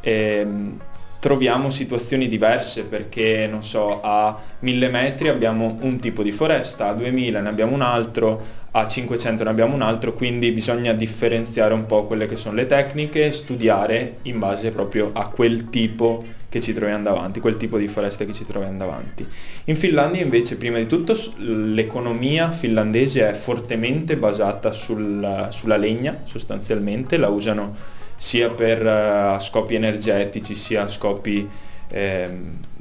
ehm, 0.00 0.80
troviamo 1.20 1.70
situazioni 1.70 2.28
diverse 2.28 2.84
perché, 2.84 3.48
non 3.50 3.64
so, 3.64 4.00
a 4.02 4.38
1000 4.60 4.88
metri 4.88 5.28
abbiamo 5.28 5.76
un 5.80 5.98
tipo 5.98 6.22
di 6.22 6.32
foresta, 6.32 6.88
a 6.88 6.94
2000 6.94 7.40
ne 7.40 7.48
abbiamo 7.48 7.74
un 7.74 7.82
altro, 7.82 8.40
a 8.70 8.86
500 8.86 9.44
ne 9.44 9.50
abbiamo 9.50 9.74
un 9.74 9.82
altro, 9.82 10.12
quindi 10.12 10.52
bisogna 10.52 10.92
differenziare 10.92 11.74
un 11.74 11.86
po' 11.86 12.04
quelle 12.04 12.26
che 12.26 12.36
sono 12.36 12.54
le 12.54 12.66
tecniche, 12.66 13.32
studiare 13.32 14.18
in 14.22 14.38
base 14.38 14.70
proprio 14.70 15.10
a 15.12 15.26
quel 15.28 15.70
tipo 15.70 16.24
che 16.48 16.60
ci 16.60 16.72
troviamo 16.72 17.02
davanti, 17.02 17.40
quel 17.40 17.56
tipo 17.56 17.76
di 17.76 17.88
foresta 17.88 18.24
che 18.24 18.32
ci 18.32 18.46
troviamo 18.46 18.78
davanti. 18.78 19.26
In 19.64 19.76
Finlandia 19.76 20.22
invece, 20.22 20.56
prima 20.56 20.78
di 20.78 20.86
tutto, 20.86 21.16
l'economia 21.38 22.50
finlandese 22.50 23.28
è 23.28 23.34
fortemente 23.34 24.16
basata 24.16 24.72
sul, 24.72 25.48
sulla 25.50 25.76
legna, 25.76 26.16
sostanzialmente, 26.24 27.18
la 27.18 27.28
usano 27.28 27.96
sia 28.18 28.50
per 28.50 28.84
uh, 28.84 29.40
scopi 29.40 29.76
energetici 29.76 30.56
sia 30.56 30.82
a 30.82 30.88
scopi 30.88 31.48
eh, 31.88 32.28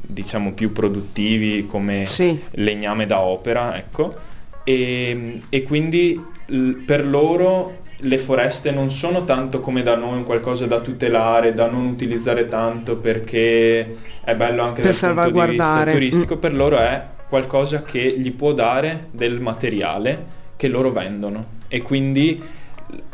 diciamo 0.02 0.54
più 0.54 0.72
produttivi 0.72 1.68
come 1.68 2.06
sì. 2.06 2.40
legname 2.52 3.06
da 3.06 3.20
opera, 3.20 3.78
ecco. 3.78 4.16
E, 4.64 5.42
e 5.48 5.64
quindi 5.64 6.20
l- 6.48 6.72
per 6.86 7.06
loro 7.06 7.86
le 8.02 8.18
foreste 8.18 8.72
non 8.72 8.90
sono 8.90 9.26
tanto 9.26 9.60
come 9.60 9.84
da 9.84 9.96
noi 9.96 10.18
un 10.18 10.24
qualcosa 10.24 10.66
da 10.66 10.80
tutelare, 10.80 11.54
da 11.54 11.70
non 11.70 11.86
utilizzare 11.86 12.48
tanto 12.48 12.98
perché 12.98 13.96
è 14.24 14.36
bello 14.36 14.64
anche 14.64 14.82
per 14.82 14.98
dal 15.00 15.14
punto 15.14 15.46
di 15.46 15.52
vista 15.52 15.84
turistico, 15.84 16.36
mm. 16.36 16.40
per 16.40 16.54
loro 16.56 16.78
è 16.78 17.04
qualcosa 17.30 17.84
che 17.84 18.16
gli 18.18 18.32
può 18.32 18.54
dare 18.54 19.08
del 19.12 19.40
materiale 19.40 20.36
che 20.56 20.68
loro 20.68 20.92
vendono 20.92 21.56
e 21.68 21.84
quindi 21.84 22.42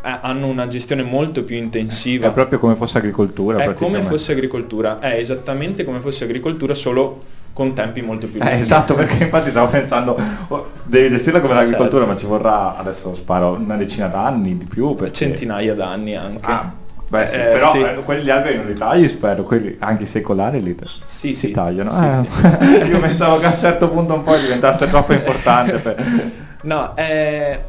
hanno 0.02 0.48
una 0.48 0.68
gestione 0.68 1.04
molto 1.04 1.44
più 1.44 1.56
intensiva. 1.56 2.28
È 2.28 2.32
proprio 2.32 2.60
come 2.60 2.76
fosse 2.76 2.98
agricoltura. 2.98 3.64
È 3.64 3.74
come 3.74 4.02
fosse 4.02 4.34
agricoltura, 4.34 5.00
è 5.00 5.14
esattamente 5.14 5.84
come 5.84 6.00
fosse 6.00 6.26
agricoltura, 6.26 6.74
solo 6.74 7.22
con 7.54 7.74
tempi 7.74 8.02
molto 8.02 8.28
più 8.28 8.40
lunghi. 8.40 8.56
Eh, 8.56 8.60
esatto, 8.60 8.96
perché 8.96 9.24
infatti 9.24 9.52
stavo 9.52 9.68
pensando, 9.68 10.18
oh, 10.48 10.72
devi 10.86 11.10
gestirla 11.10 11.40
come 11.40 11.54
l'agricoltura, 11.54 12.06
certo. 12.06 12.14
ma 12.14 12.18
ci 12.20 12.26
vorrà, 12.26 12.78
adesso 12.78 13.16
sparo, 13.16 13.54
una 13.54 13.78
decina 13.78 14.08
d'anni 14.08 14.58
di 14.58 14.66
più. 14.66 14.94
Perché... 14.94 15.14
Centinaia 15.14 15.76
d'anni 15.76 16.16
anche. 16.16 16.40
Ah, 16.42 16.72
beh 17.08 17.26
sì, 17.28 17.36
eh, 17.36 17.44
però 17.44 17.72
sì. 17.72 17.82
Eh, 17.82 17.94
quelli 18.04 18.30
alberi 18.30 18.58
non 18.58 18.66
li 18.66 18.74
tagli 18.74 19.08
spero, 19.08 19.44
quelli 19.44 19.78
anche 19.80 20.06
secolari 20.06 20.62
li 20.62 20.76
sì, 21.06 21.36
si 21.36 21.52
tagliano. 21.52 21.92
Sì, 21.92 22.04
eh. 22.04 22.86
Io 22.90 23.00
pensavo 23.00 23.38
che 23.38 23.46
a 23.46 23.52
un 23.52 23.60
certo 23.60 23.90
punto 23.90 24.16
un 24.16 24.24
po' 24.24 24.36
diventasse 24.36 24.88
troppo 24.90 25.14
importante. 25.14 25.78
Per... 25.78 26.32
No, 26.64 26.96
eh, 26.96 27.60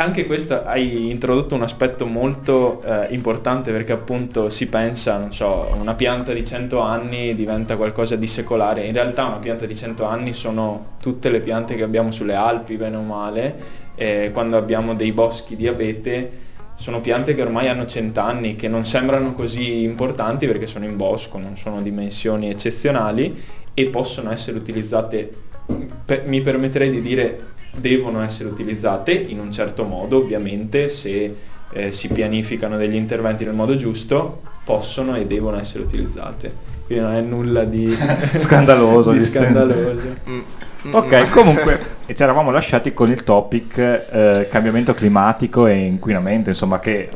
anche 0.00 0.26
questo 0.26 0.62
hai 0.64 1.10
introdotto 1.10 1.56
un 1.56 1.62
aspetto 1.62 2.06
molto 2.06 2.80
eh, 2.82 3.08
importante 3.10 3.72
perché 3.72 3.90
appunto 3.90 4.48
si 4.48 4.68
pensa, 4.68 5.18
non 5.18 5.32
so, 5.32 5.74
una 5.76 5.94
pianta 5.94 6.32
di 6.32 6.44
100 6.44 6.78
anni 6.78 7.34
diventa 7.34 7.76
qualcosa 7.76 8.14
di 8.14 8.28
secolare, 8.28 8.84
in 8.84 8.92
realtà 8.92 9.24
una 9.24 9.38
pianta 9.38 9.66
di 9.66 9.74
100 9.74 10.04
anni 10.04 10.34
sono 10.34 10.94
tutte 11.00 11.30
le 11.30 11.40
piante 11.40 11.74
che 11.74 11.82
abbiamo 11.82 12.12
sulle 12.12 12.34
Alpi, 12.34 12.76
bene 12.76 12.94
o 12.96 13.02
male, 13.02 13.56
eh, 13.96 14.30
quando 14.32 14.56
abbiamo 14.56 14.94
dei 14.94 15.10
boschi 15.10 15.56
di 15.56 15.66
abete, 15.66 16.30
sono 16.74 17.00
piante 17.00 17.34
che 17.34 17.42
ormai 17.42 17.66
hanno 17.66 17.84
100 17.84 18.20
anni, 18.20 18.54
che 18.54 18.68
non 18.68 18.86
sembrano 18.86 19.34
così 19.34 19.82
importanti 19.82 20.46
perché 20.46 20.68
sono 20.68 20.84
in 20.84 20.96
bosco, 20.96 21.38
non 21.38 21.56
sono 21.56 21.82
dimensioni 21.82 22.48
eccezionali 22.48 23.36
e 23.74 23.86
possono 23.86 24.30
essere 24.30 24.58
utilizzate, 24.58 25.28
per, 26.04 26.22
mi 26.26 26.40
permetterei 26.40 26.88
di 26.88 27.02
dire 27.02 27.56
devono 27.74 28.22
essere 28.22 28.48
utilizzate 28.48 29.12
in 29.12 29.38
un 29.38 29.52
certo 29.52 29.84
modo, 29.84 30.18
ovviamente 30.18 30.88
se 30.88 31.36
eh, 31.70 31.92
si 31.92 32.08
pianificano 32.08 32.76
degli 32.76 32.94
interventi 32.94 33.44
nel 33.44 33.54
modo 33.54 33.76
giusto, 33.76 34.42
possono 34.64 35.16
e 35.16 35.26
devono 35.26 35.58
essere 35.58 35.84
utilizzate. 35.84 36.52
Quindi 36.86 37.04
non 37.04 37.14
è 37.14 37.20
nulla 37.20 37.64
di 37.64 37.94
scandaloso. 38.36 39.12
di 39.12 39.20
scandaloso. 39.20 40.16
Mm. 40.28 40.94
Ok, 40.94 41.30
comunque 41.30 41.80
ci 42.06 42.22
eravamo 42.22 42.50
lasciati 42.50 42.94
con 42.94 43.10
il 43.10 43.24
topic 43.24 43.76
eh, 43.78 44.48
cambiamento 44.50 44.94
climatico 44.94 45.66
e 45.66 45.74
inquinamento, 45.74 46.48
insomma 46.48 46.78
che 46.78 47.08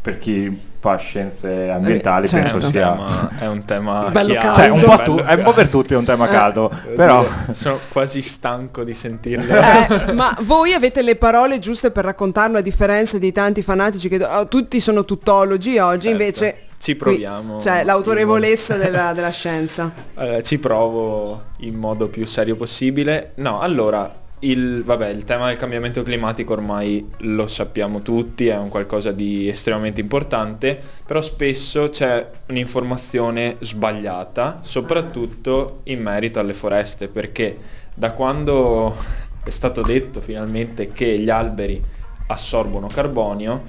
per 0.00 0.18
chi 0.18 0.72
fa 0.84 0.96
scienze 0.96 1.70
ambientali 1.70 2.28
certo. 2.28 2.58
penso 2.58 2.70
sia 2.70 2.92
tema, 2.92 3.30
è 3.38 3.46
un 3.46 3.64
tema 3.64 4.10
bello 4.10 4.34
caldo. 4.34 4.56
Cioè, 4.56 4.68
un 4.68 4.80
po 4.80 5.02
tu, 5.02 5.16
è 5.16 5.32
un 5.32 5.42
po' 5.42 5.52
per 5.54 5.68
tutti 5.68 5.94
è 5.94 5.96
un 5.96 6.04
tema 6.04 6.28
eh. 6.28 6.30
caldo 6.30 6.70
però 6.94 7.26
sono 7.52 7.80
quasi 7.88 8.20
stanco 8.20 8.84
di 8.84 8.92
sentirlo 8.92 9.54
eh, 9.54 10.12
ma 10.12 10.36
voi 10.42 10.74
avete 10.74 11.00
le 11.00 11.16
parole 11.16 11.58
giuste 11.58 11.90
per 11.90 12.04
raccontarlo 12.04 12.58
a 12.58 12.60
differenza 12.60 13.16
di 13.16 13.32
tanti 13.32 13.62
fanatici 13.62 14.10
che 14.10 14.22
oh, 14.22 14.46
tutti 14.46 14.78
sono 14.78 15.06
tuttologi 15.06 15.78
oggi 15.78 16.08
certo. 16.08 16.22
invece 16.22 16.56
ci 16.84 16.96
proviamo. 16.96 17.54
Qui, 17.54 17.62
cioè 17.62 17.82
l'autorevolezza 17.82 18.76
della, 18.76 19.14
della, 19.14 19.30
scienza. 19.30 19.90
Eh, 20.18 20.42
ci 20.42 20.58
provo 20.58 21.44
in 21.60 21.76
modo 21.76 22.08
più 22.08 22.26
serio 22.26 22.56
possibile. 22.56 23.32
No, 23.36 23.60
allora, 23.60 24.12
il, 24.50 24.82
vabbè, 24.84 25.08
il 25.08 25.24
tema 25.24 25.48
del 25.48 25.56
cambiamento 25.56 26.02
climatico 26.02 26.52
ormai 26.52 27.08
lo 27.18 27.46
sappiamo 27.46 28.02
tutti, 28.02 28.48
è 28.48 28.56
un 28.56 28.68
qualcosa 28.68 29.12
di 29.12 29.48
estremamente 29.48 30.00
importante, 30.00 30.80
però 31.06 31.20
spesso 31.20 31.88
c'è 31.88 32.28
un'informazione 32.48 33.56
sbagliata, 33.60 34.60
soprattutto 34.62 35.80
in 35.84 36.02
merito 36.02 36.40
alle 36.40 36.54
foreste, 36.54 37.08
perché 37.08 37.56
da 37.94 38.12
quando 38.12 38.96
è 39.42 39.50
stato 39.50 39.82
detto 39.82 40.20
finalmente 40.20 40.88
che 40.88 41.18
gli 41.18 41.30
alberi 41.30 41.82
assorbono 42.26 42.86
carbonio, 42.86 43.62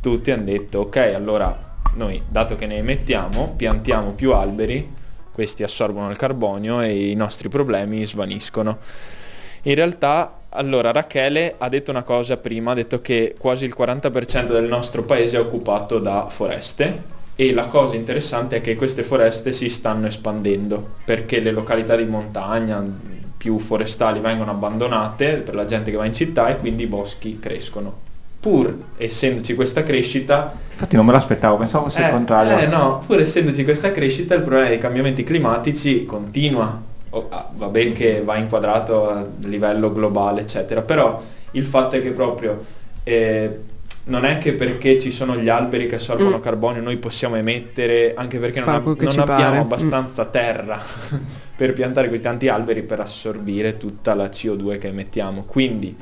tutti 0.00 0.30
hanno 0.30 0.44
detto 0.44 0.80
ok, 0.80 0.96
allora 1.14 1.70
noi 1.94 2.22
dato 2.28 2.56
che 2.56 2.66
ne 2.66 2.76
emettiamo, 2.76 3.54
piantiamo 3.56 4.12
più 4.12 4.32
alberi, 4.32 5.00
questi 5.32 5.62
assorbono 5.62 6.10
il 6.10 6.16
carbonio 6.16 6.80
e 6.80 7.10
i 7.10 7.14
nostri 7.14 7.48
problemi 7.48 8.04
svaniscono. 8.04 8.78
In 9.64 9.76
realtà, 9.76 10.38
allora, 10.50 10.90
Rachele 10.90 11.54
ha 11.58 11.68
detto 11.68 11.92
una 11.92 12.02
cosa 12.02 12.36
prima, 12.36 12.72
ha 12.72 12.74
detto 12.74 13.00
che 13.00 13.36
quasi 13.38 13.64
il 13.64 13.74
40% 13.78 14.50
del 14.50 14.64
nostro 14.64 15.04
paese 15.04 15.36
è 15.36 15.40
occupato 15.40 16.00
da 16.00 16.26
foreste 16.28 17.20
e 17.36 17.52
la 17.52 17.66
cosa 17.68 17.94
interessante 17.94 18.56
è 18.56 18.60
che 18.60 18.74
queste 18.74 19.04
foreste 19.04 19.52
si 19.52 19.68
stanno 19.68 20.08
espandendo 20.08 20.94
perché 21.04 21.38
le 21.38 21.52
località 21.52 21.94
di 21.94 22.04
montagna 22.04 22.84
più 23.36 23.58
forestali 23.58 24.18
vengono 24.18 24.50
abbandonate 24.50 25.36
per 25.36 25.54
la 25.54 25.64
gente 25.64 25.90
che 25.92 25.96
va 25.96 26.04
in 26.06 26.12
città 26.12 26.48
e 26.48 26.58
quindi 26.58 26.82
i 26.82 26.88
boschi 26.88 27.38
crescono. 27.38 28.10
Pur 28.40 28.76
essendoci 28.96 29.54
questa 29.54 29.84
crescita... 29.84 30.52
Infatti 30.72 30.96
non 30.96 31.06
me 31.06 31.12
l'aspettavo, 31.12 31.56
pensavo 31.56 31.84
fosse 31.84 32.02
eh, 32.02 32.06
il 32.06 32.10
contrario. 32.10 32.58
Eh 32.58 32.66
no, 32.66 33.04
pur 33.06 33.20
essendoci 33.20 33.62
questa 33.62 33.92
crescita 33.92 34.34
il 34.34 34.42
problema 34.42 34.68
dei 34.68 34.78
cambiamenti 34.78 35.22
climatici 35.22 36.04
continua 36.04 36.90
oh, 37.12 37.28
va 37.54 37.66
bene 37.68 37.92
che 37.92 38.22
va 38.22 38.36
inquadrato 38.36 39.10
a 39.10 39.26
livello 39.44 39.92
globale, 39.92 40.42
eccetera, 40.42 40.82
però 40.82 41.22
il 41.52 41.64
fatto 41.64 41.96
è 41.96 42.02
che 42.02 42.10
proprio 42.10 42.64
eh, 43.04 43.60
non 44.04 44.24
è 44.24 44.38
che 44.38 44.52
perché 44.54 44.98
ci 44.98 45.10
sono 45.10 45.36
gli 45.36 45.48
alberi 45.48 45.86
che 45.86 45.96
assorbono 45.96 46.38
mm. 46.38 46.40
carbonio 46.40 46.82
noi 46.82 46.96
possiamo 46.96 47.36
emettere, 47.36 48.14
anche 48.14 48.38
perché 48.38 48.60
non, 48.60 48.68
ab- 48.70 49.00
non 49.00 49.18
abbiamo 49.18 49.24
pare. 49.24 49.56
Mm. 49.56 49.60
abbastanza 49.60 50.24
mm. 50.26 50.30
terra 50.30 50.82
per 51.54 51.72
piantare 51.72 52.08
questi 52.08 52.26
tanti 52.26 52.48
alberi 52.48 52.82
per 52.82 53.00
assorbire 53.00 53.76
tutta 53.76 54.14
la 54.14 54.26
CO2 54.26 54.78
che 54.78 54.88
emettiamo. 54.88 55.44
Quindi 55.44 55.96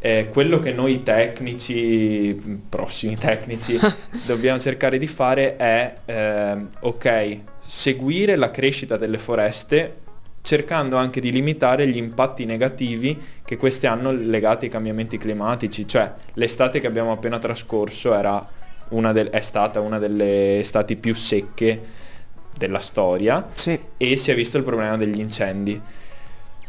eh, 0.00 0.28
quello 0.32 0.58
che 0.58 0.72
noi 0.72 1.02
tecnici, 1.02 2.60
prossimi 2.68 3.14
tecnici, 3.18 3.78
dobbiamo 4.26 4.58
cercare 4.58 4.98
di 4.98 5.06
fare 5.06 5.56
è, 5.56 5.94
eh, 6.04 6.56
ok, 6.80 7.38
seguire 7.60 8.36
la 8.36 8.50
crescita 8.50 8.96
delle 8.96 9.18
foreste 9.18 10.04
cercando 10.46 10.96
anche 10.96 11.20
di 11.20 11.32
limitare 11.32 11.88
gli 11.88 11.96
impatti 11.96 12.44
negativi 12.44 13.20
che 13.44 13.56
queste 13.56 13.88
hanno 13.88 14.12
legati 14.12 14.66
ai 14.66 14.70
cambiamenti 14.70 15.18
climatici, 15.18 15.88
cioè 15.88 16.12
l'estate 16.34 16.78
che 16.78 16.86
abbiamo 16.86 17.10
appena 17.10 17.40
trascorso 17.40 18.14
del, 19.10 19.26
è 19.30 19.40
stata 19.40 19.80
una 19.80 19.98
delle 19.98 20.60
estati 20.60 20.94
più 20.94 21.16
secche 21.16 21.82
della 22.56 22.78
storia 22.78 23.48
sì. 23.54 23.76
e 23.96 24.16
si 24.16 24.30
è 24.30 24.36
visto 24.36 24.56
il 24.56 24.62
problema 24.62 24.96
degli 24.96 25.18
incendi. 25.18 25.80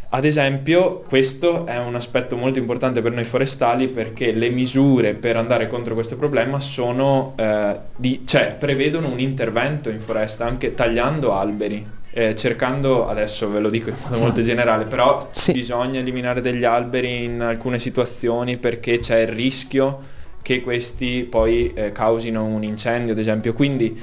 Ad 0.10 0.26
esempio, 0.26 1.02
questo 1.02 1.68
è 1.68 1.78
un 1.78 1.94
aspetto 1.94 2.36
molto 2.36 2.58
importante 2.58 3.04
per 3.04 3.12
noi 3.12 3.26
forestali 3.26 3.90
perché 3.90 4.32
le 4.32 4.50
misure 4.50 5.14
per 5.14 5.38
andare 5.38 5.68
contro 5.68 5.94
questo 5.94 6.18
problema 6.18 6.60
sono, 6.60 7.36
eh, 7.38 7.76
di, 7.96 8.24
cioè, 8.26 8.56
prevedono 8.58 9.12
un 9.12 9.20
intervento 9.20 9.90
in 9.92 10.00
foresta 10.00 10.46
anche 10.46 10.74
tagliando 10.74 11.34
alberi 11.34 11.97
eh, 12.18 12.34
cercando, 12.34 13.08
adesso 13.08 13.48
ve 13.48 13.60
lo 13.60 13.70
dico 13.70 13.90
in 13.90 13.96
modo 14.02 14.18
molto 14.18 14.42
generale, 14.42 14.86
però 14.86 15.30
sì. 15.32 15.52
bisogna 15.52 16.00
eliminare 16.00 16.42
degli 16.42 16.64
alberi 16.64 17.26
in 17.26 17.42
alcune 17.42 17.78
situazioni 17.78 18.58
perché 18.58 18.98
c'è 18.98 19.20
il 19.20 19.28
rischio 19.28 20.00
che 20.42 20.62
questi 20.62 21.28
poi 21.30 21.72
eh, 21.76 21.92
causino 21.92 22.44
un 22.44 22.64
incendio, 22.64 23.14
ad 23.14 23.20
esempio. 23.20 23.54
Quindi 23.54 24.02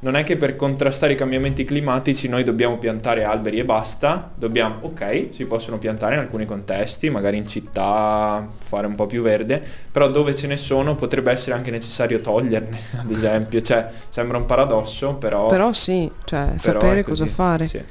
non 0.00 0.14
è 0.14 0.24
che 0.24 0.36
per 0.36 0.56
contrastare 0.56 1.14
i 1.14 1.16
cambiamenti 1.16 1.64
climatici 1.64 2.28
noi 2.28 2.44
dobbiamo 2.44 2.76
piantare 2.76 3.24
alberi 3.24 3.58
e 3.58 3.64
basta, 3.64 4.30
dobbiamo, 4.34 4.76
ok, 4.82 5.28
si 5.30 5.46
possono 5.46 5.78
piantare 5.78 6.14
in 6.14 6.20
alcuni 6.20 6.44
contesti, 6.44 7.08
magari 7.08 7.38
in 7.38 7.46
città, 7.46 8.46
fare 8.58 8.86
un 8.86 8.94
po' 8.94 9.06
più 9.06 9.22
verde, 9.22 9.62
però 9.90 10.10
dove 10.10 10.34
ce 10.34 10.46
ne 10.46 10.56
sono 10.56 10.96
potrebbe 10.96 11.32
essere 11.32 11.56
anche 11.56 11.70
necessario 11.70 12.20
toglierne, 12.20 12.78
ad 13.00 13.10
esempio, 13.10 13.60
cioè 13.62 13.88
sembra 14.08 14.36
un 14.36 14.44
paradosso, 14.44 15.14
però... 15.14 15.48
Però 15.48 15.72
sì, 15.72 16.10
cioè 16.24 16.54
però 16.60 16.80
sapere 16.80 17.00
è 17.00 17.04
cosa 17.04 17.24
così, 17.24 17.34
fare. 17.34 17.66
sì. 17.66 17.82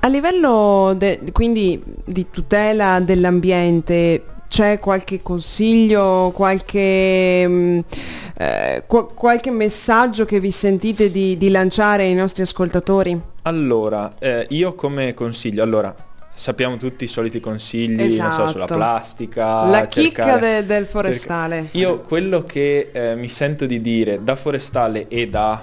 A 0.00 0.08
livello 0.08 0.94
de- 0.96 1.20
quindi 1.32 1.82
di 2.04 2.26
tutela 2.30 3.00
dell'ambiente 3.00 4.22
c'è 4.48 4.78
qualche 4.78 5.22
consiglio, 5.22 6.30
qualche, 6.34 7.44
mm, 7.46 7.78
eh, 8.38 8.84
qua- 8.86 9.06
qualche 9.06 9.50
messaggio 9.50 10.24
che 10.24 10.40
vi 10.40 10.50
sentite 10.50 11.10
di, 11.10 11.36
di 11.36 11.50
lanciare 11.50 12.04
ai 12.04 12.14
nostri 12.14 12.42
ascoltatori? 12.42 13.18
Allora, 13.42 14.14
eh, 14.18 14.46
io 14.50 14.74
come 14.74 15.14
consiglio, 15.14 15.62
allora, 15.62 15.94
sappiamo 16.32 16.76
tutti 16.76 17.04
i 17.04 17.06
soliti 17.06 17.40
consigli, 17.40 17.94
non 17.96 18.10
so, 18.10 18.48
sulla 18.48 18.64
Esatto. 18.64 18.74
plastica. 18.74 19.64
La 19.66 19.86
chicca 19.86 20.24
cercare- 20.24 20.40
de- 20.60 20.66
del 20.66 20.86
forestale. 20.86 21.68
Io 21.72 22.00
quello 22.00 22.44
che 22.44 22.90
eh, 22.92 23.14
mi 23.16 23.28
sento 23.28 23.66
di 23.66 23.80
dire 23.80 24.20
da 24.22 24.36
forestale 24.36 25.08
e 25.08 25.28
da 25.28 25.62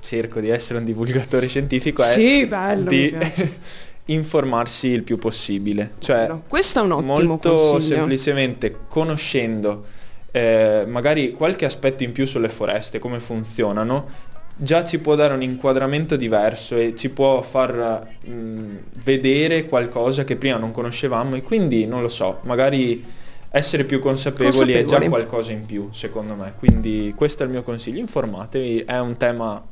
cerco 0.00 0.40
di 0.40 0.48
essere 0.48 0.78
un 0.80 0.84
divulgatore 0.84 1.46
scientifico 1.46 2.02
è 2.02 2.06
Sì, 2.06 2.46
bello, 2.46 2.90
mi 2.90 3.10
di. 3.10 3.16
informarsi 4.06 4.88
il 4.88 5.02
più 5.02 5.16
possibile. 5.18 5.92
Cioè, 5.98 6.26
Bello. 6.26 6.42
Questo 6.48 6.80
è 6.80 6.82
un 6.82 6.92
ottimo 6.92 7.14
molto 7.24 7.54
consiglio. 7.54 7.96
semplicemente 7.96 8.76
conoscendo 8.88 9.84
eh, 10.32 10.84
magari 10.88 11.32
qualche 11.32 11.64
aspetto 11.64 12.02
in 12.02 12.12
più 12.12 12.26
sulle 12.26 12.48
foreste, 12.48 12.98
come 12.98 13.20
funzionano, 13.20 14.30
già 14.56 14.84
ci 14.84 14.98
può 14.98 15.14
dare 15.14 15.34
un 15.34 15.42
inquadramento 15.42 16.16
diverso 16.16 16.76
e 16.76 16.94
ci 16.96 17.10
può 17.10 17.42
far 17.42 18.06
mh, 18.24 18.78
vedere 19.04 19.66
qualcosa 19.66 20.24
che 20.24 20.36
prima 20.36 20.56
non 20.56 20.72
conoscevamo 20.72 21.36
e 21.36 21.42
quindi 21.42 21.86
non 21.86 22.02
lo 22.02 22.08
so, 22.08 22.40
magari 22.42 23.04
essere 23.50 23.84
più 23.84 24.00
consapevoli, 24.00 24.72
è 24.72 24.76
già 24.84 24.96
Consapevoli. 24.96 25.08
qualcosa 25.08 25.52
in 25.52 25.66
più 25.66 25.88
secondo 25.92 26.34
me. 26.34 26.54
Quindi 26.58 27.12
questo 27.14 27.42
è 27.42 27.46
il 27.46 27.52
mio 27.52 27.62
consiglio, 27.62 27.98
informatevi, 27.98 28.80
è 28.86 28.98
un 28.98 29.16
tema 29.18 29.62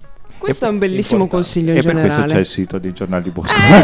Questo 0.40 0.64
è 0.64 0.68
un 0.68 0.78
bellissimo 0.78 1.22
importante. 1.22 1.34
consiglio 1.34 1.70
in 1.72 1.78
E 1.78 1.82
per 1.82 1.92
questo 1.92 2.08
generale. 2.08 2.32
c'è 2.32 2.38
il 2.40 2.46
sito 2.46 2.78
di 2.78 2.92
Giornali 2.92 3.22
di 3.22 3.30
Bosco. 3.30 3.52
Eh, 3.52 3.80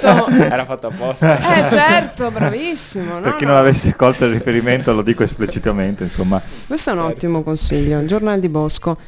certo. 0.00 0.28
era 0.36 0.64
fatto 0.64 0.86
apposta. 0.88 1.38
Eh 1.64 1.68
certo, 1.68 2.30
bravissimo. 2.30 3.14
no, 3.14 3.20
per 3.20 3.36
chi 3.36 3.44
no. 3.44 3.50
non 3.52 3.58
avesse 3.60 3.94
colto 3.96 4.24
il 4.24 4.32
riferimento 4.32 4.92
lo 4.92 5.02
dico 5.02 5.22
esplicitamente, 5.22 6.02
insomma. 6.02 6.40
Questo 6.66 6.90
è 6.90 6.92
un 6.94 6.98
Certo. 7.00 7.14
ottimo 7.16 7.42
consiglio, 7.42 8.04
Giornal 8.04 8.40
di 8.40 8.48
Bosco. 8.48 8.98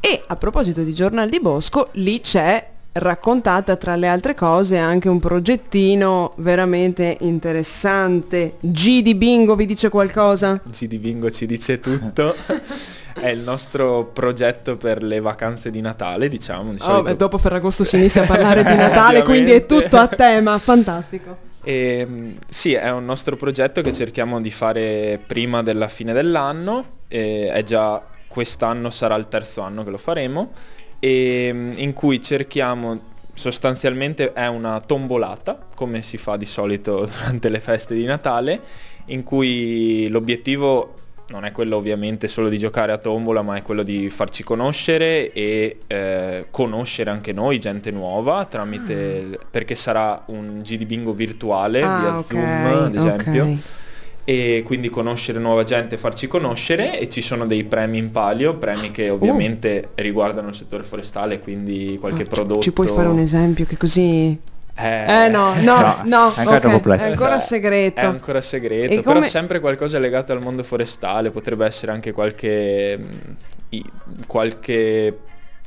E 0.00 0.22
a 0.26 0.36
proposito 0.36 0.82
di 0.82 0.94
Giornal 0.94 1.28
di 1.28 1.40
Bosco, 1.40 1.88
lì 1.92 2.20
c'è 2.20 2.68
raccontata 2.94 3.76
tra 3.76 3.96
le 3.96 4.06
altre 4.06 4.34
cose 4.34 4.76
anche 4.76 5.08
un 5.08 5.18
progettino 5.18 6.32
veramente 6.36 7.16
interessante. 7.20 8.56
G 8.60 9.00
di 9.02 9.14
Bingo 9.14 9.54
vi 9.56 9.64
dice 9.66 9.88
qualcosa? 9.88 10.60
G 10.64 10.86
di 10.86 10.98
Bingo 10.98 11.30
ci 11.30 11.46
dice 11.46 11.80
tutto. 11.80 12.34
È 13.14 13.28
il 13.28 13.40
nostro 13.40 14.04
progetto 14.12 14.76
per 14.76 15.02
le 15.02 15.20
vacanze 15.20 15.70
di 15.70 15.80
Natale, 15.80 16.28
diciamo. 16.28 16.70
Di 16.72 16.78
Oh, 16.80 16.84
solito. 16.84 17.02
beh, 17.02 17.16
dopo 17.16 17.38
Ferragosto 17.38 17.84
si 17.84 17.96
inizia 17.96 18.22
a 18.22 18.26
parlare 18.26 18.64
di 18.64 18.74
Natale, 18.74 19.22
quindi 19.22 19.52
è 19.52 19.66
tutto 19.66 19.96
a 19.96 20.08
tema, 20.08 20.58
fantastico. 20.58 21.50
E, 21.64 22.04
mh, 22.04 22.34
sì, 22.48 22.72
è 22.74 22.90
un 22.90 23.04
nostro 23.04 23.36
progetto 23.36 23.80
che 23.82 23.92
cerchiamo 23.92 24.40
di 24.40 24.50
fare 24.50 25.20
prima 25.24 25.62
della 25.62 25.88
fine 25.88 26.12
dell'anno. 26.12 26.84
è 27.08 27.62
già 27.64 28.02
quest'anno 28.26 28.88
sarà 28.90 29.14
il 29.16 29.28
terzo 29.28 29.60
anno 29.60 29.84
che 29.84 29.90
lo 29.90 29.98
faremo. 29.98 30.52
E, 30.98 31.52
mh, 31.52 31.74
in 31.76 31.92
cui 31.92 32.22
cerchiamo 32.22 33.10
sostanzialmente 33.34 34.32
è 34.32 34.46
una 34.46 34.80
tombolata, 34.80 35.58
come 35.74 36.02
si 36.02 36.18
fa 36.18 36.36
di 36.36 36.44
solito 36.46 37.06
durante 37.10 37.48
le 37.48 37.60
feste 37.60 37.94
di 37.94 38.04
Natale, 38.04 38.60
in 39.06 39.22
cui 39.22 40.08
l'obiettivo 40.08 40.94
non 41.28 41.44
è 41.44 41.52
quello 41.52 41.76
ovviamente 41.76 42.28
solo 42.28 42.48
di 42.48 42.58
giocare 42.58 42.92
a 42.92 42.98
tombola, 42.98 43.42
ma 43.42 43.56
è 43.56 43.62
quello 43.62 43.82
di 43.82 44.10
farci 44.10 44.42
conoscere 44.44 45.32
e 45.32 45.78
eh, 45.86 46.46
conoscere 46.50 47.10
anche 47.10 47.32
noi, 47.32 47.58
gente 47.58 47.90
nuova, 47.90 48.44
tramite 48.44 49.38
perché 49.50 49.74
sarà 49.74 50.24
un 50.26 50.60
GD 50.62 50.84
bingo 50.84 51.12
virtuale 51.14 51.82
Ah, 51.82 51.98
via 52.00 52.18
ok, 52.18 52.26
Zoom, 52.26 52.84
ad 52.84 52.94
esempio. 52.96 53.44
ok. 53.44 53.56
E 54.24 54.62
quindi 54.64 54.88
conoscere 54.88 55.40
nuova 55.40 55.64
gente, 55.64 55.96
farci 55.96 56.28
conoscere 56.28 57.00
e 57.00 57.08
ci 57.08 57.20
sono 57.20 57.44
dei 57.44 57.64
premi 57.64 57.98
in 57.98 58.10
palio, 58.12 58.54
premi 58.56 58.90
che 58.92 59.10
ovviamente 59.10 59.88
riguardano 59.96 60.48
il 60.50 60.54
settore 60.54 60.84
forestale, 60.84 61.40
quindi 61.40 61.96
qualche 61.98 62.22
Oh, 62.22 62.26
prodotto. 62.26 62.60
Ci 62.60 62.72
puoi 62.72 62.86
fare 62.88 63.08
un 63.08 63.18
esempio 63.18 63.64
che 63.66 63.76
così... 63.76 64.38
Eh, 64.74 65.24
Eh 65.24 65.28
no, 65.28 65.54
no, 65.54 65.80
No, 65.80 66.00
no, 66.04 66.32
è 66.34 66.38
ancora 66.38 66.56
ok, 66.56 66.60
troppo 66.60 66.80
presto. 66.80 67.06
è 67.06 67.10
ancora 67.10 67.38
segreto. 67.38 68.00
È 68.00 68.04
ancora 68.04 68.40
segreto, 68.40 68.92
E 68.94 69.00
però 69.02 69.14
come- 69.14 69.28
sempre 69.28 69.60
qualcosa 69.60 69.98
legato 69.98 70.32
al 70.32 70.40
mondo 70.40 70.62
forestale, 70.62 71.30
potrebbe 71.30 71.66
essere 71.66 71.92
anche 71.92 72.12
qualche, 72.12 72.98
mm, 72.98 73.80
qualche 74.26 75.18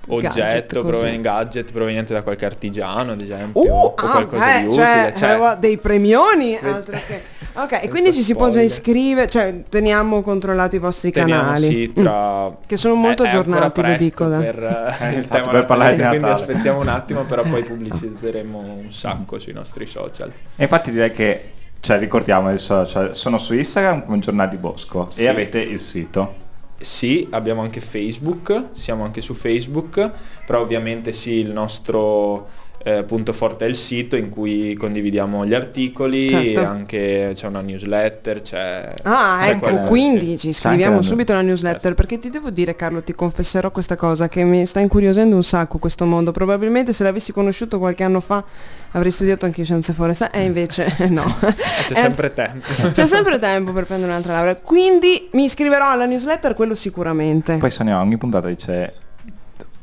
oggetto, 0.07 0.81
proven- 0.83 1.21
gadget 1.21 1.71
proveniente 1.71 2.13
da 2.13 2.21
qualche 2.21 2.45
artigiano, 2.45 3.11
ad 3.13 3.21
esempio, 3.21 3.61
Uh, 3.61 3.67
o 3.85 3.93
ah, 3.95 4.09
qualcosa 4.09 4.59
eh, 4.59 4.63
di 4.67 4.73
cioè, 4.73 4.83
utile. 5.01 5.13
cioè- 5.17 5.33
eh, 5.33 5.37
guarda, 5.37 5.59
dei 5.59 5.77
premioni, 5.77 6.57
altro 6.57 6.97
che... 7.07 7.33
Ok, 7.57 7.83
e 7.83 7.87
quindi 7.87 8.11
ci 8.11 8.21
si 8.21 8.35
può 8.35 8.49
già 8.49 8.59
iscrivere, 8.61 9.27
cioè 9.29 9.63
teniamo 9.69 10.21
controllato 10.21 10.75
i 10.75 10.79
vostri 10.79 11.09
Teniamo 11.11 11.41
canali. 11.41 11.65
sì, 11.65 11.93
Mm. 11.97 12.03
tra... 12.03 12.57
Che 12.65 12.75
sono 12.75 12.95
molto 12.95 13.23
è- 13.23 13.27
aggiornati, 13.27 13.81
vi 13.81 13.87
presto 13.97 14.03
dico. 14.03 14.27
Per, 14.27 14.63
eh, 14.99 15.07
il 15.13 15.17
esatto, 15.19 15.35
tema 15.39 15.51
per 15.51 15.65
parlare 15.65 15.95
di 15.95 16.01
natalizio, 16.01 16.07
quindi 16.09 16.19
Natale. 16.19 16.33
aspettiamo 16.33 16.79
un 16.81 16.87
attimo, 16.89 17.23
però 17.23 17.43
poi 17.43 17.63
pubblicizzeremo 17.65 18.59
un 18.59 18.91
sacco 18.91 19.39
sui 19.39 19.53
nostri 19.53 19.85
social. 19.87 20.31
E 20.57 20.63
infatti 20.63 20.91
direi 20.91 21.13
che, 21.13 21.51
cioè 21.79 21.97
ricordiamo 21.97 22.49
adesso, 22.49 22.85
cioè, 22.87 23.13
sono 23.13 23.37
su 23.37 23.53
Instagram 23.53 24.03
come 24.05 24.19
Giornali 24.19 24.49
di 24.49 24.57
Bosco 24.57 25.07
Sì. 25.09 25.21
e 25.21 25.27
avete 25.29 25.59
il 25.59 25.79
sito. 25.79 26.43
Sì, 26.77 27.25
abbiamo 27.31 27.61
anche 27.61 27.79
Facebook, 27.79 28.67
siamo 28.71 29.03
anche 29.05 29.21
su 29.21 29.33
Facebook, 29.33 30.11
però 30.45 30.61
ovviamente 30.61 31.13
sì, 31.13 31.31
il 31.35 31.49
nostro 31.49 32.47
eh, 32.87 33.03
punto 33.03 33.33
forte 33.33 33.65
è 33.65 33.67
il 33.67 33.75
sito 33.75 34.15
in 34.15 34.29
cui 34.29 34.75
condividiamo 34.75 35.43
gli 35.43 35.55
articoli 35.55 36.29
Certo. 36.29 36.59
e 36.59 36.63
anche 36.63 37.31
c'è 37.33 37.47
una 37.47 37.61
newsletter, 37.61 38.41
c'è... 38.41 38.93
Ah, 39.01 39.39
c'è 39.41 39.49
ecco, 39.49 39.59
quella- 39.59 39.81
quindi 39.81 40.37
ci 40.37 40.49
iscriviamo 40.49 41.01
subito 41.01 41.31
alla 41.31 41.41
newsletter 41.41 41.81
Certo. 41.81 41.95
perché 41.95 42.19
ti 42.19 42.29
devo 42.29 42.51
dire 42.51 42.75
Carlo, 42.75 43.01
ti 43.01 43.15
confesserò 43.15 43.71
questa 43.71 43.95
cosa 43.95 44.27
che 44.29 44.43
mi 44.43 44.67
sta 44.67 44.79
incuriosendo 44.81 45.35
un 45.35 45.41
sacco 45.43 45.79
questo 45.79 46.05
mondo. 46.05 46.31
Probabilmente 46.31 46.93
se 46.93 47.03
l'avessi 47.03 47.31
conosciuto 47.31 47.79
qualche 47.79 48.03
anno 48.03 48.19
fa 48.19 48.43
avrei 48.91 49.09
studiato 49.11 49.45
anche 49.45 49.63
scienze 49.63 49.91
forestali 49.91 50.31
e 50.35 50.43
invece 50.43 50.95
no. 51.09 51.23
C'è 51.39 51.91
Eh, 51.93 51.95
sempre 51.95 52.33
tempo. 52.33 52.67
C'è 52.91 53.07
sempre 53.07 53.39
tempo 53.39 53.71
per 53.71 53.85
prendere 53.85 54.11
un'altra 54.11 54.33
laurea. 54.33 54.57
Quindi 54.57 55.29
mi 55.31 55.45
iscriverò 55.45 55.89
alla 55.89 56.05
newsletter, 56.05 56.53
quello 56.53 56.75
sicuramente. 56.75 57.57
Poi 57.57 57.71
Sonia 57.71 57.99
ogni 57.99 58.17
puntata 58.17 58.47
dice 58.47 58.93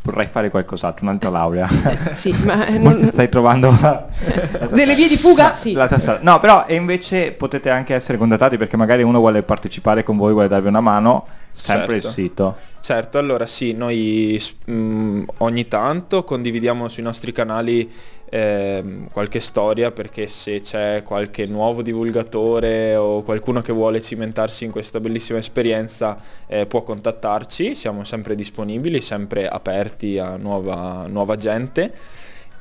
vorrei 0.04 0.26
fare 0.26 0.50
qualcos'altro, 0.50 1.04
un'altra 1.04 1.30
laurea. 1.30 1.68
Sì, 2.12 2.32
ma 2.44 2.66
eh, 2.66 2.78
non- 2.78 3.06
stai 3.08 3.28
trovando 3.28 3.70
delle 4.72 4.94
vie 4.94 5.08
di 5.08 5.16
fuga? 5.16 5.52
Sì. 5.52 5.76
No, 6.20 6.40
però 6.40 6.64
e 6.66 6.74
invece 6.74 7.32
potete 7.32 7.70
anche 7.70 7.94
essere 7.94 8.18
contattati 8.18 8.56
perché 8.56 8.76
magari 8.76 9.02
uno 9.02 9.18
vuole 9.18 9.42
partecipare 9.42 10.02
con 10.02 10.16
voi, 10.16 10.32
vuole 10.32 10.48
darvi 10.48 10.68
una 10.68 10.80
mano, 10.80 11.26
sempre 11.52 12.00
Certo. 12.00 12.06
il 12.06 12.12
sito. 12.12 12.56
Certo, 12.80 13.18
allora 13.18 13.46
sì, 13.46 13.74
noi 13.74 14.42
mh, 14.64 15.22
ogni 15.38 15.68
tanto 15.68 16.24
condividiamo 16.24 16.88
sui 16.88 17.04
nostri 17.04 17.30
canali 17.30 17.88
ehm, 18.32 19.08
qualche 19.12 19.40
storia 19.40 19.90
perché 19.90 20.26
se 20.26 20.62
c'è 20.62 21.02
qualche 21.04 21.44
nuovo 21.44 21.82
divulgatore 21.82 22.96
o 22.96 23.22
qualcuno 23.22 23.60
che 23.60 23.72
vuole 23.72 24.00
cimentarsi 24.00 24.64
in 24.64 24.70
questa 24.70 25.00
bellissima 25.00 25.38
esperienza 25.38 26.18
eh, 26.46 26.64
può 26.66 26.82
contattarci, 26.82 27.74
siamo 27.74 28.04
sempre 28.04 28.34
disponibili, 28.34 29.02
sempre 29.02 29.46
aperti 29.46 30.18
a 30.18 30.36
nuova, 30.36 31.06
nuova 31.06 31.36
gente 31.36 31.92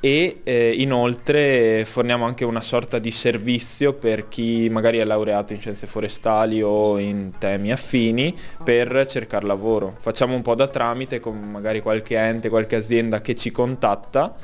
e 0.03 0.41
eh, 0.43 0.73
inoltre 0.77 1.85
forniamo 1.85 2.25
anche 2.25 2.43
una 2.43 2.61
sorta 2.61 2.97
di 2.97 3.11
servizio 3.11 3.93
per 3.93 4.27
chi 4.27 4.67
magari 4.69 4.97
è 4.97 5.05
laureato 5.05 5.53
in 5.53 5.59
scienze 5.59 5.85
forestali 5.87 6.61
o 6.61 6.97
in 6.97 7.33
temi 7.37 7.71
affini 7.71 8.35
per 8.63 9.05
cercare 9.05 9.45
lavoro. 9.45 9.95
Facciamo 9.99 10.33
un 10.33 10.41
po' 10.41 10.55
da 10.55 10.67
tramite 10.67 11.19
con 11.19 11.37
magari 11.37 11.81
qualche 11.81 12.17
ente, 12.17 12.49
qualche 12.49 12.75
azienda 12.75 13.21
che 13.21 13.35
ci 13.35 13.51
contatta 13.51 14.35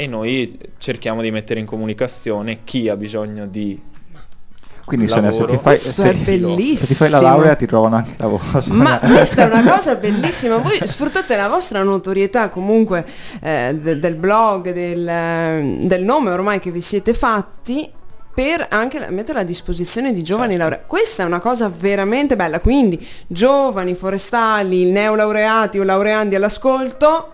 e 0.00 0.06
noi 0.06 0.56
cerchiamo 0.78 1.22
di 1.22 1.32
mettere 1.32 1.58
in 1.58 1.66
comunicazione 1.66 2.60
chi 2.62 2.88
ha 2.88 2.94
bisogno 2.96 3.46
di 3.46 3.80
Quindi 4.84 5.08
Sonia, 5.08 5.32
se 5.32 5.38
Lavoro. 5.40 5.52
ti 5.56 5.62
fai, 5.62 5.74
Questo 5.78 6.02
se- 6.02 6.10
è 6.12 6.14
bellissimo. 6.14 6.76
se 6.76 6.86
ti 6.86 6.94
fai 6.94 7.10
la 7.10 7.20
laurea 7.20 7.54
ti 7.56 7.66
trovano 7.66 7.96
anche 7.96 8.12
lavoro. 8.16 8.42
Ma 8.68 8.98
questa 9.00 9.42
è 9.50 9.52
una 9.52 9.72
cosa 9.72 9.96
bellissima, 9.96 10.56
voi 10.58 10.78
sfruttate 10.84 11.34
la 11.36 11.48
vostra 11.48 11.82
notorietà 11.82 12.48
comunque 12.48 13.04
eh, 13.42 13.76
de- 13.78 13.98
del 13.98 14.14
blog, 14.14 14.72
del, 14.72 15.78
del 15.86 16.04
nome 16.04 16.30
ormai 16.30 16.60
che 16.60 16.70
vi 16.70 16.80
siete 16.80 17.12
fatti 17.12 17.90
per 18.32 18.68
anche 18.70 19.04
metterla 19.10 19.40
a 19.40 19.44
disposizione 19.44 20.12
di 20.12 20.22
giovani 20.22 20.56
laureati. 20.56 20.84
Questa 20.86 21.24
è 21.24 21.26
una 21.26 21.40
cosa 21.40 21.68
veramente 21.76 22.36
bella, 22.36 22.60
quindi 22.60 23.04
giovani 23.26 23.94
forestali, 23.96 24.84
neolaureati 24.92 25.80
o 25.80 25.82
laureandi 25.82 26.36
all'ascolto, 26.36 27.32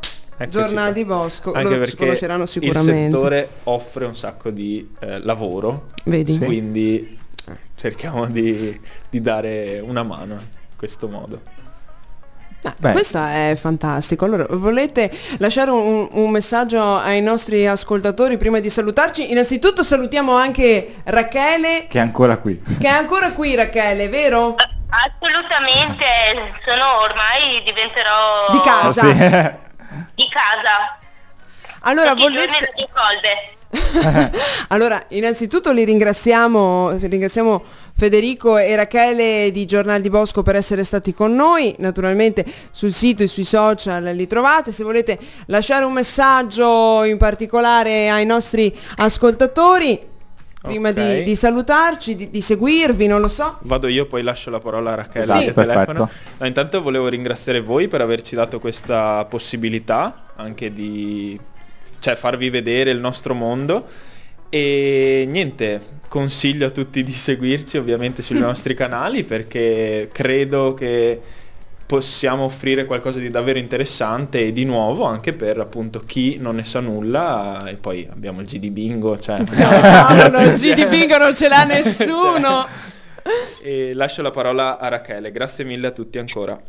Giornali 0.49 0.93
di 0.93 1.05
Bosco, 1.05 1.53
Anche 1.53 1.77
perché 1.77 1.97
conosceranno 1.97 2.43
il 2.43 2.49
sicuramente. 2.49 3.11
settore 3.11 3.49
offre 3.65 4.05
un 4.05 4.17
sacco 4.17 4.51
di 4.51 4.95
eh, 5.01 5.19
lavoro, 5.21 5.91
Vedi? 6.05 6.39
quindi 6.39 7.19
cerchiamo 7.77 8.27
di, 8.27 8.79
di 9.11 9.21
dare 9.21 9.81
una 9.81 10.03
mano 10.03 10.35
in 10.35 10.77
questo 10.77 11.09
modo. 11.09 11.41
Beh, 12.79 12.93
questo 12.93 13.19
è 13.19 13.53
fantastico. 13.61 14.25
Allora, 14.25 14.47
volete 14.49 15.11
lasciare 15.37 15.71
un, 15.71 16.09
un 16.11 16.31
messaggio 16.31 16.97
ai 16.97 17.21
nostri 17.21 17.67
ascoltatori 17.67 18.39
prima 18.39 18.59
di 18.59 18.71
salutarci? 18.71 19.31
Innanzitutto 19.31 19.83
salutiamo 19.83 20.35
anche 20.35 20.95
Rachele, 21.05 21.87
Che 21.89 21.99
è 21.99 22.01
ancora 22.01 22.39
qui. 22.39 22.59
che 22.81 22.87
è 22.87 22.91
ancora 22.91 23.33
qui 23.33 23.55
Rachele, 23.55 24.09
vero? 24.09 24.55
Assolutamente, 24.89 26.05
sono 26.65 27.01
ormai 27.03 27.63
diventerò 27.67 28.51
Di 28.53 28.61
casa. 28.65 29.03
Ah, 29.03 29.51
sì. 29.51 29.73
Di 30.15 30.29
casa. 30.29 30.99
Allora, 31.81 32.15
volete... 32.15 32.73
allora, 34.69 35.05
innanzitutto 35.09 35.73
li 35.73 35.85
ringraziamo, 35.85 36.97
ringraziamo 36.97 37.65
Federico 37.97 38.57
e 38.57 38.75
Rachele 38.77 39.51
di 39.51 39.65
Giornal 39.67 40.01
di 40.01 40.11
Bosco 40.11 40.43
per 40.43 40.57
essere 40.57 40.85
stati 40.85 41.13
con 41.13 41.35
noi. 41.35 41.75
Naturalmente 41.79 42.45
sul 42.71 42.93
sito 42.93 43.23
e 43.23 43.27
sui 43.27 43.45
social 43.45 44.03
li 44.15 44.27
trovate. 44.27 44.73
Se 44.73 44.85
volete 44.85 45.19
lasciare 45.47 45.85
un 45.85 45.93
messaggio 45.93 47.05
in 47.05 47.19
particolare 47.19 48.11
ai 48.11 48.25
nostri 48.25 48.77
ascoltatori, 48.97 50.13
prima 50.65 50.89
Ok. 50.89 50.95
di, 51.19 51.23
di 51.25 51.37
salutarci, 51.37 52.17
di, 52.17 52.31
di 52.31 52.41
seguirvi, 52.41 53.07
non 53.07 53.21
lo 53.21 53.29
so. 53.29 53.59
Vado 53.63 53.87
io, 53.87 54.07
poi 54.07 54.23
lascio 54.23 54.51
la 54.51 54.61
parola 54.61 54.93
a 54.93 54.95
Rachele 54.97 55.27
Sì. 55.27 55.33
al 55.49 55.53
telefono. 55.55 56.07
Perfetto. 56.07 56.35
No, 56.39 56.47
intanto 56.47 56.83
volevo 56.83 57.09
ringraziare 57.09 57.61
voi 57.61 57.87
per 57.89 58.01
averci 58.01 58.35
dato 58.35 58.59
questa 58.59 59.25
possibilità 59.27 60.33
anche 60.37 60.73
di 60.73 61.39
cioè, 61.99 62.17
farvi 62.17 62.51
vedere 62.51 62.91
il 62.91 62.99
nostro 62.99 63.35
mondo. 63.35 63.85
E 64.49 65.27
niente, 65.29 65.81
consiglio 66.09 66.67
a 66.67 66.71
tutti 66.71 67.03
di 67.03 67.13
seguirci 67.13 67.77
ovviamente 67.77 68.23
sui 68.23 68.39
nostri 68.41 68.75
canali 68.75 69.25
perché 69.25 70.09
credo 70.13 70.75
che 70.75 71.21
possiamo 71.87 72.45
offrire 72.45 72.85
qualcosa 72.87 73.19
di 73.19 73.31
davvero 73.31 73.59
interessante 73.59 74.47
e 74.47 74.53
di 74.53 74.65
nuovo 74.65 75.05
anche 75.05 75.33
per 75.33 75.59
appunto 75.59 76.01
chi 76.01 76.39
non 76.39 76.57
ne 76.57 76.65
sa 76.65 76.81
nulla 76.81 77.65
e 77.67 77.75
poi 77.75 78.09
abbiamo 78.11 78.41
il 78.41 78.47
GD 78.47 78.69
Bingo, 78.69 79.19
cioè 79.19 79.43
Cavolo, 79.45 80.41
il 80.41 80.55
GD 80.55 80.87
Bingo 80.89 81.19
non 81.19 81.35
ce 81.37 81.49
l'ha 81.49 81.65
nessuno. 81.65 82.67
E 83.63 83.93
lascio 83.95 84.23
la 84.23 84.31
parola 84.31 84.79
a 84.79 84.89
Rachele, 84.89 85.31
grazie 85.31 85.65
mille 85.65 85.87
a 85.87 85.91
tutti 85.91 86.19
ancora. 86.19 86.61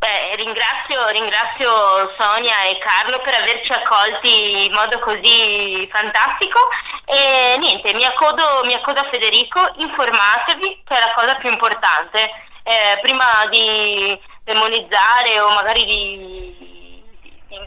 Beh, 0.00 0.34
ringrazio, 0.36 1.06
ringrazio 1.12 1.68
Sonia 2.16 2.64
e 2.64 2.78
Carlo 2.78 3.20
per 3.22 3.34
averci 3.34 3.72
accolti 3.72 4.64
in 4.64 4.72
modo 4.72 4.98
così 4.98 5.86
fantastico 5.92 6.58
e 7.04 7.58
niente, 7.58 7.92
mi 7.92 8.04
accodo, 8.04 8.62
mi 8.64 8.72
accodo 8.72 9.00
a 9.00 9.08
Federico, 9.10 9.60
informatevi 9.76 10.82
che 10.84 10.96
è 10.96 11.00
la 11.00 11.12
cosa 11.14 11.34
più 11.34 11.50
importante, 11.50 12.30
Eh, 12.70 13.00
prima 13.02 13.24
di 13.50 14.16
demonizzare 14.44 15.40
o 15.40 15.50
magari 15.54 15.84
di, 15.84 17.04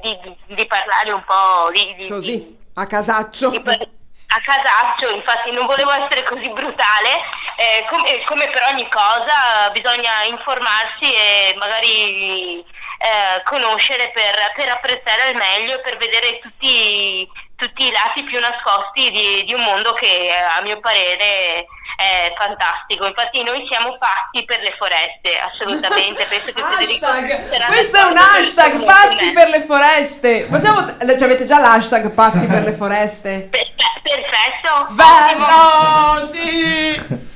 di- 0.01 0.19
di- 0.21 0.55
di 0.55 0.65
parlare 0.65 1.11
un 1.11 1.21
po' 1.25 1.69
di, 1.73 2.07
Così, 2.07 2.57
a 2.75 2.85
casaccio. 2.87 3.49
a 3.49 4.39
casaccio, 4.41 5.09
infatti 5.13 5.51
non 5.51 5.65
volevo 5.65 5.91
essere 5.91 6.23
così 6.23 6.49
brutale, 6.49 7.19
eh, 7.57 7.85
come, 7.89 8.23
come 8.23 8.47
per 8.47 8.63
ogni 8.71 8.87
cosa 8.87 9.69
bisogna 9.71 10.23
informarsi 10.23 11.11
e 11.13 11.53
magari 11.57 12.59
eh, 12.59 13.43
conoscere 13.43 14.09
per, 14.13 14.33
per 14.55 14.69
apprezzare 14.69 15.21
al 15.29 15.35
meglio 15.35 15.75
e 15.75 15.81
per 15.81 15.97
vedere 15.97 16.39
tutti, 16.39 17.29
tutti 17.55 17.87
i 17.87 17.91
lati 17.91 18.23
più 18.23 18.39
nascosti 18.39 19.09
di, 19.11 19.43
di 19.45 19.53
un 19.53 19.61
mondo 19.61 19.93
che 19.93 20.29
a 20.31 20.61
mio 20.61 20.79
parere 20.79 21.65
è 21.95 22.33
fantastico. 22.35 23.05
Infatti 23.05 23.43
noi 23.43 23.65
siamo 23.67 23.97
fatti 23.99 24.43
per 24.45 24.61
le 24.61 24.73
foreste, 24.77 25.39
assolutamente. 25.39 26.25
Penso 26.25 26.51
che 26.51 26.61
Hashtag. 26.61 27.65
Questo 27.67 27.97
è 27.97 28.03
un 28.03 28.17
hashtag 28.17 28.83
pazzi 28.83 29.31
per 29.31 29.49
le 29.49 29.61
foreste. 29.63 30.47
Possiamo, 30.49 30.85
cioè, 30.97 31.23
avete 31.23 31.45
già 31.45 31.59
l'hashtag 31.59 32.11
pazzi 32.11 32.45
per 32.45 32.63
le 32.63 32.73
foreste? 32.73 33.47
Per- 33.51 33.71
Perfetto. 34.03 34.87
ottimo. 34.89 34.95
Bello, 34.95 36.25
sì. 36.25 37.31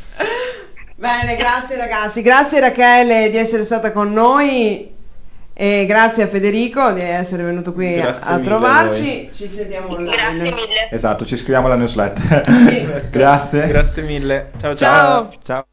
Bene, 0.95 1.36
grazie 1.36 1.77
ragazzi, 1.77 2.21
grazie 2.21 2.60
Rachele 2.60 3.30
di 3.30 3.38
essere 3.38 3.63
stata 3.63 3.91
con 3.91 4.12
noi 4.12 4.96
e 5.60 5.86
grazie 5.88 6.22
a 6.22 6.28
Federico 6.28 6.91
di 6.91 7.02
essere 7.02 7.41
venuto 7.41 7.74
qui 7.74 8.00
a, 8.00 8.04
Grazie 8.04 8.24
a 8.26 8.38
mille 8.38 8.41
a 8.41 8.46
trovarci. 8.46 9.30
Ci 9.34 9.50
sentiamo 9.50 9.93
online. 9.93 10.15
Grazie 10.15 10.34
mille. 10.43 10.89
Esatto, 10.91 11.26
ci 11.26 11.36
scriviamo 11.36 11.65
alla 11.65 11.76
newsletter. 11.78 12.46
Sì. 12.46 12.88
Grazie. 13.10 13.67
Grazie 13.67 14.04
mille. 14.04 14.52
Ciao 14.60 14.76
ciao. 14.76 14.76
Ciao. 14.76 15.34
Ciao. 15.43 15.65